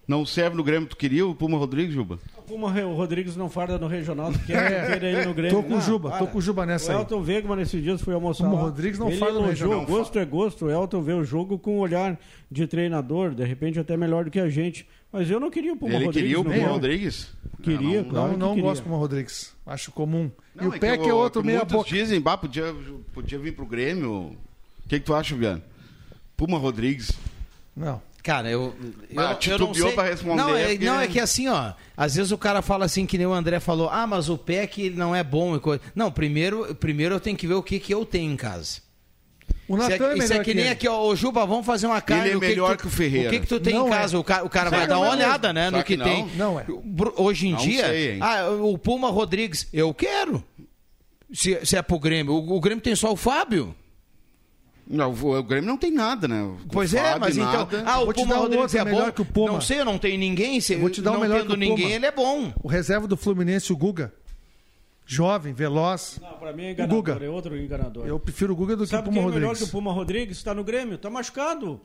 [0.07, 0.87] não serve no Grêmio.
[0.87, 2.19] Tu queria o Puma Rodrigues, Juba?
[2.47, 4.97] Como o Rodrigues não farda no regional, tu É.
[4.99, 5.57] ter ele no Grêmio.
[5.57, 6.19] Tô com o Não, Juba, para.
[6.19, 7.01] tô com o Juba nessa O aí.
[7.01, 8.59] Elton Wegman nesses dias foi almoçar Como o.
[8.61, 9.85] Rodrigues não ele fala no regional.
[9.85, 12.17] Gosto é gosto, o Elton vê o jogo com um olhar
[12.49, 14.87] de treinador, de repente até melhor do que a gente.
[15.11, 16.67] Mas eu não queria o Puma Ele Rodrigues queria o Puma.
[16.73, 17.29] Rodrigues?
[17.63, 18.63] Queria, não, claro que não queria.
[18.63, 19.53] gosto do Puma Rodrigues.
[19.65, 20.31] Acho comum.
[20.55, 21.89] Não, e o é Peck que é outro meia muitos boca.
[21.89, 22.73] dizem, bah, podia,
[23.13, 24.11] podia vir pro Grêmio.
[24.85, 25.61] O que, que tu acha, Viana?
[26.37, 27.11] Puma Rodrigues.
[27.75, 28.01] Não.
[28.27, 28.75] Cara, eu.
[29.09, 29.91] eu, Ah, não sei.
[29.93, 31.71] pra responder, Não é, porque- não, é que assim, ó.
[31.95, 34.81] Às vezes o cara fala assim, que nem o André falou: ah, mas o PEC
[34.81, 35.81] ele não é bom e coisa.
[35.95, 38.81] Não, primeiro, primeiro eu tenho que ver o que, que eu tenho em casa.
[39.65, 40.73] O Isso Natan é, é isso melhor é que, que nem ele.
[40.73, 42.25] aqui, ó, ô Juba, vamos fazer uma carne.
[42.25, 43.29] Ele é o que melhor tu, que o Ferreira.
[43.29, 43.97] O que, que tu tem Não em é.
[43.97, 44.19] casa?
[44.19, 46.25] O cara, o cara vai Não dar uma é olhada, né, no que, que tem.
[46.35, 46.51] não?
[46.53, 46.65] Não é.
[47.15, 50.43] Hoje em Não dia, sei, ah, o Puma Rodrigues, eu quero.
[51.33, 52.33] Se, se é pro Grêmio.
[52.33, 53.73] O, o Grêmio tem só o Fábio.
[54.89, 56.41] Não, o, o Grêmio não tem nada, né?
[56.43, 57.63] O Pois é, mas nada.
[57.77, 57.83] então.
[57.85, 59.11] Ah, o Vou Puma um Rodrigues é melhor bom.
[59.11, 59.51] que o Puma.
[59.53, 60.61] Não sei, eu não tenho ninguém.
[60.61, 61.95] Se, Vou te dar um não melhor tendo que o ninguém, Puma.
[61.95, 62.53] ele é bom.
[62.63, 64.13] O reserva do Fluminense, o Guga.
[65.05, 66.19] Jovem, veloz.
[66.21, 67.25] Não, pra mim é O enganador, Guga.
[67.25, 68.05] é outro enganador.
[68.07, 69.69] Eu prefiro o Guga do Sabe que o quem Puma é melhor Rodrigues.
[69.69, 70.43] que o Puma Rodrigues?
[70.43, 71.79] Tá no Grêmio, tá machucado.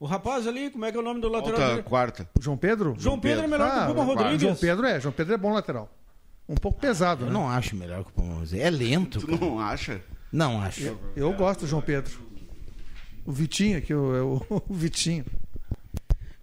[0.00, 1.56] O rapaz ali, como é que é o nome do lateral?
[1.56, 1.88] Volta direito?
[1.88, 2.28] quarta.
[2.38, 2.94] O João Pedro?
[2.98, 4.40] João Pedro é melhor que o Puma o Rodrigues.
[4.42, 5.00] João Pedro é.
[5.00, 5.88] João Pedro é bom lateral.
[6.48, 7.32] Um pouco pesado, Eu né?
[7.32, 8.64] não acho melhor que o Puma Rodrigues.
[8.64, 9.20] É lento.
[9.20, 9.38] Tu cara.
[9.40, 10.00] não acha?
[10.32, 10.96] Não acho.
[11.16, 12.12] Eu gosto do João Pedro.
[13.28, 15.22] O Vitinho aqui, o, o, o Vitinho.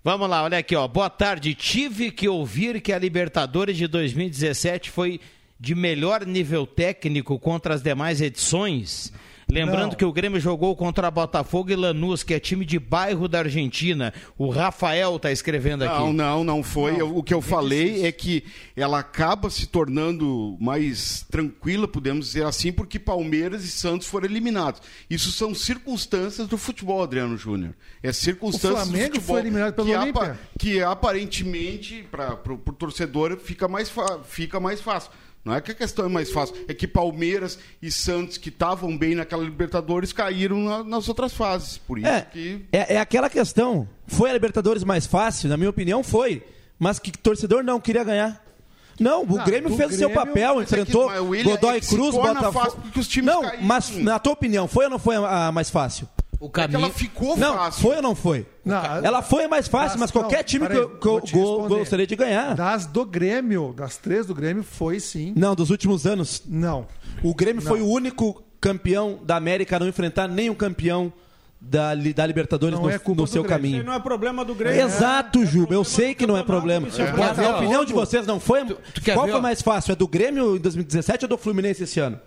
[0.03, 0.87] Vamos lá, olha aqui, ó.
[0.87, 1.55] Boa tarde.
[1.55, 5.19] Tive que ouvir que a Libertadores de 2017 foi
[5.59, 9.11] de melhor nível técnico contra as demais edições.
[9.47, 9.95] Lembrando Não.
[9.95, 14.11] que o Grêmio jogou contra Botafogo e Lanús, que é time de bairro da Argentina.
[14.37, 15.99] O Rafael tá escrevendo aqui.
[15.99, 16.99] Não, não, não foi.
[16.99, 18.43] Eu- o que eu falei é que
[18.75, 24.81] ela acaba se tornando mais tranquila, podemos dizer assim, porque Palmeiras e Santos foram eliminados.
[25.09, 27.75] Isso são circunstâncias do futebol, Adriano Júnior.
[28.01, 30.39] É circunstâncias O Flamengo do futebol foi eliminado pelo que, Olímpia.
[30.57, 33.91] que aparentemente para o torcedor fica mais,
[34.25, 35.11] fica mais fácil.
[35.45, 38.97] Não é que a questão é mais fácil, é que Palmeiras e Santos, que estavam
[38.97, 41.77] bem naquela Libertadores, caíram na- nas outras fases.
[41.77, 42.65] Por isso É, que.
[42.71, 43.87] é, é aquela questão.
[44.07, 45.47] Foi a Libertadores mais fácil?
[45.47, 46.41] Na minha opinião, foi.
[46.79, 48.43] Mas que torcedor não queria ganhar.
[48.99, 51.79] Não, o Ah, Grêmio fez o seu papel, é que- enfrentou o William Godoy é
[51.81, 52.77] que Cruz, Botafogo.
[53.21, 53.63] não, caíram.
[53.63, 56.07] mas na tua opinião, foi ou não foi a, a mais fácil?
[56.45, 56.79] O É caminho.
[56.79, 57.81] ela ficou não, fácil.
[57.81, 58.45] foi ou não foi?
[58.63, 61.21] Não, Ela foi a mais fácil, mas Das- qualquer não, time que eu, que eu
[61.31, 62.55] go- gostaria de ganhar.
[62.55, 65.33] Das do Grêmio, das três do Grêmio, foi sim.
[65.35, 66.43] Não, dos últimos anos.
[66.47, 66.87] Não.
[67.23, 71.11] O Grêmio foi o único campeão da América a não enfrentar nenhum campeão
[71.61, 73.83] da, da Libertadores Não no, é culpa no do seu caminho.
[73.83, 74.79] não é problema do Grêmio.
[74.81, 75.73] Exato, Juba.
[75.73, 76.87] Eu sei que não é problema.
[76.87, 78.63] É Mas a opinião de vocês não foi.
[78.65, 79.41] tu quer Qual ver, foi ó?
[79.43, 79.91] mais fácil?
[79.91, 82.19] É do Grêmio em 2017 ou do Fluminense esse ano?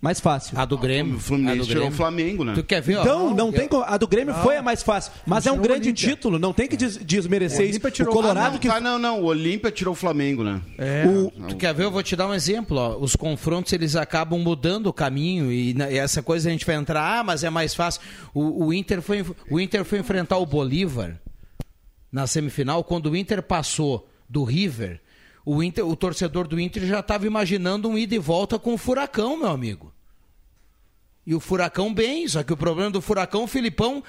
[0.00, 0.58] Mais fácil.
[0.58, 1.16] A do Grêmio.
[1.16, 1.96] O Fluminense a do tirou o Grêmio.
[1.96, 2.52] Flamengo, né?
[2.54, 3.00] Tu quer ver, ó?
[3.02, 3.82] Então, não Eu- tem como.
[3.82, 5.10] A do Grêmio foi a mais fácil.
[5.26, 6.08] Mas é um tirou grande Olímpia.
[6.10, 6.38] título.
[6.38, 7.70] Não tem que des- desmerecer isso.
[7.70, 8.68] Olímpia O tirou- Colorado Ah, não, que.
[8.68, 9.22] tá, não, não.
[9.22, 10.60] O Olímpia tirou o Flamengo, né?
[10.76, 11.04] É.
[11.06, 11.84] O, Tu quer ver?
[11.84, 12.76] Eu vou te dar um exemplo.
[12.76, 12.98] Ó.
[12.98, 16.76] Os confrontos eles acabam mudando o caminho e, na- e essa coisa a gente vai
[16.76, 17.20] entrar.
[17.20, 18.02] Ah, mas é mais fácil.
[18.34, 21.18] O, o Inter foi o Inter foi enfrentar o Bolívar
[22.12, 25.00] na semifinal quando o Inter passou do River.
[25.48, 28.78] O Inter, o torcedor do Inter já estava imaginando um ida e volta com o
[28.78, 29.94] Furacão, meu amigo.
[31.24, 34.02] E o Furacão bem, só que o problema do Furacão, o Filipão.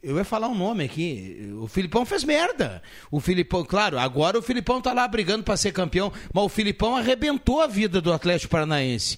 [0.00, 1.50] Eu ia falar um nome aqui.
[1.60, 2.80] O Filipão fez merda.
[3.10, 6.96] O Filipão, claro, agora o Filipão tá lá brigando para ser campeão, mas o Filipão
[6.96, 9.16] arrebentou a vida do Atlético Paranaense.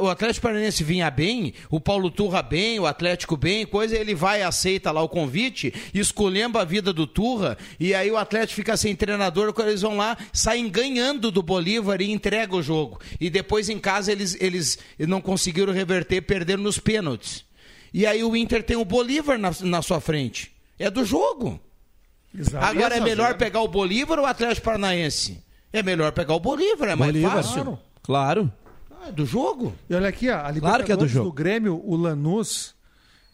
[0.00, 4.42] O Atlético Paranaense vinha bem, o Paulo Turra bem, o Atlético bem, coisa, ele vai,
[4.42, 8.96] aceita lá o convite, escolhendo a vida do Turra, e aí o Atlético fica sem
[8.96, 12.98] treinador, quando eles vão lá, saem ganhando do Bolívar e entrega o jogo.
[13.20, 17.47] E depois em casa eles, eles não conseguiram reverter, perderam nos pênaltis.
[17.92, 20.54] E aí o Inter tem o Bolívar na, na sua frente.
[20.78, 21.60] É do jogo.
[22.36, 22.64] Exato.
[22.64, 25.42] Agora é melhor pegar o Bolívar ou o Atlético Paranaense?
[25.72, 27.42] É melhor pegar o Bolívar, é mais Bolívar.
[27.42, 27.78] fácil.
[28.02, 28.52] Claro.
[28.90, 29.74] Ah, é do jogo.
[29.88, 31.32] E olha aqui, ó, a Libertadores Claro que é do do, jogo.
[31.32, 32.74] Grêmio, o Lanús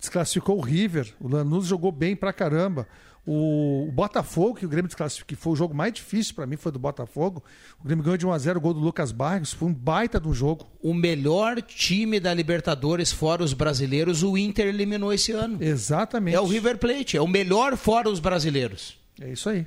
[0.01, 1.13] desclassificou o River.
[1.21, 2.87] O Lanús jogou bem pra caramba.
[3.27, 6.71] O, Botafogo, que o Grêmio desclassificou, que foi o jogo mais difícil pra mim, foi
[6.71, 7.43] do Botafogo.
[7.81, 9.53] O Grêmio ganhou de 1x0 o gol do Lucas Barros.
[9.53, 10.67] Foi um baita de um jogo.
[10.83, 15.57] O melhor time da Libertadores, fora os brasileiros, o Inter eliminou esse ano.
[15.61, 16.35] Exatamente.
[16.35, 18.99] É o River Plate, é o melhor fora os brasileiros.
[19.21, 19.67] É isso aí.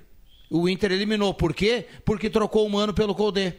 [0.49, 1.34] O Inter eliminou.
[1.34, 1.86] Por quê?
[2.05, 3.53] Porque trocou o mano pelo Colde.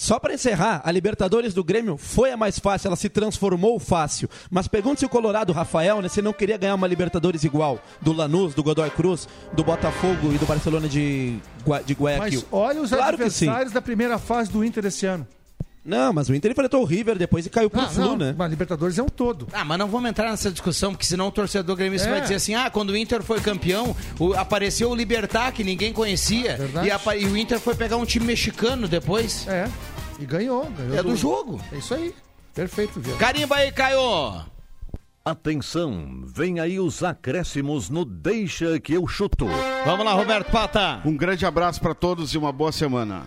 [0.00, 4.30] Só para encerrar, a Libertadores do Grêmio foi a mais fácil, ela se transformou fácil.
[4.50, 8.10] Mas pergunte se o Colorado, Rafael, né, se não queria ganhar uma Libertadores igual do
[8.14, 11.38] Lanús, do Godoy Cruz, do Botafogo e do Barcelona de,
[11.84, 12.40] de Guayaquil.
[12.40, 15.26] Mas olha os claro adversários da primeira fase do Inter esse ano.
[15.84, 18.34] Não, mas o Inter enfrentou o River depois e caiu pro Ah, Flu, não, né?
[18.36, 19.48] Mas Libertadores é um todo.
[19.52, 22.12] Ah, mas não vamos entrar nessa discussão, porque senão o torcedor gremista É.
[22.12, 25.90] vai dizer assim: ah, quando o Inter foi campeão, o- apareceu o Libertar, que ninguém
[25.92, 26.86] conhecia, Verdade.
[26.86, 29.48] e, apa- e o Inter foi pegar um time mexicano depois.
[29.48, 29.68] É.
[30.18, 30.70] E ganhou.
[30.70, 31.58] ganhou É do jogo.
[31.72, 32.14] É isso aí.
[32.54, 33.18] Perfeito, Vitor.
[33.18, 34.44] Carimba aí, Caio!
[35.24, 39.46] Atenção, vem aí os acréscimos no Deixa que eu chuto.
[39.84, 41.00] Vamos lá, Roberto Pata.
[41.04, 43.24] Um grande abraço para todos e uma boa semana.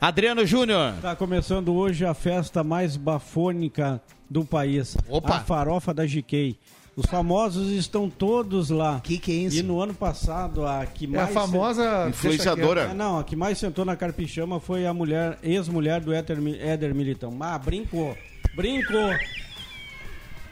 [0.00, 0.94] Adriano Júnior.
[0.94, 4.96] Está começando hoje a festa mais bafônica do país.
[5.08, 5.36] Opa.
[5.36, 6.56] A farofa da GK.
[6.94, 9.00] Os famosos estão todos lá.
[9.00, 9.58] Que que é isso?
[9.58, 11.30] E no ano passado, a que É mais...
[11.30, 12.94] a famosa Influenciadora.
[12.94, 17.30] Não, a que mais sentou na carpichama foi a mulher, ex-mulher do Éder, Éder Militão.
[17.32, 18.16] Mas brincou.
[18.54, 19.10] Brincou.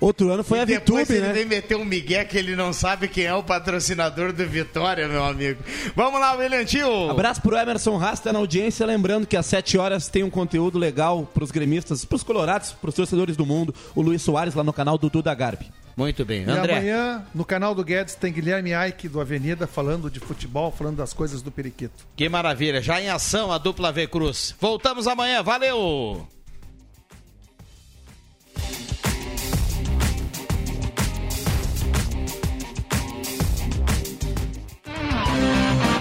[0.00, 1.32] Outro ano foi a Depois VTube, ele né?
[1.32, 5.24] vem meter um migué que ele não sabe quem é o patrocinador do Vitória, meu
[5.24, 5.62] amigo.
[5.94, 7.10] Vamos lá, William Tio.
[7.10, 11.28] Abraço pro Emerson Rasta na audiência, lembrando que às 7 horas tem um conteúdo legal
[11.32, 15.08] pros gremistas, pros colorados, pros torcedores do mundo, o Luiz Soares lá no canal do
[15.08, 15.70] Duda Garbi.
[15.96, 16.42] Muito bem.
[16.42, 16.74] E André.
[16.76, 21.14] amanhã, no canal do Guedes, tem Guilherme Aike do Avenida falando de futebol, falando das
[21.14, 22.06] coisas do periquito.
[22.14, 22.82] Que maravilha.
[22.82, 24.54] Já em ação a dupla V Cruz.
[24.60, 25.42] Voltamos amanhã.
[25.42, 26.28] Valeu.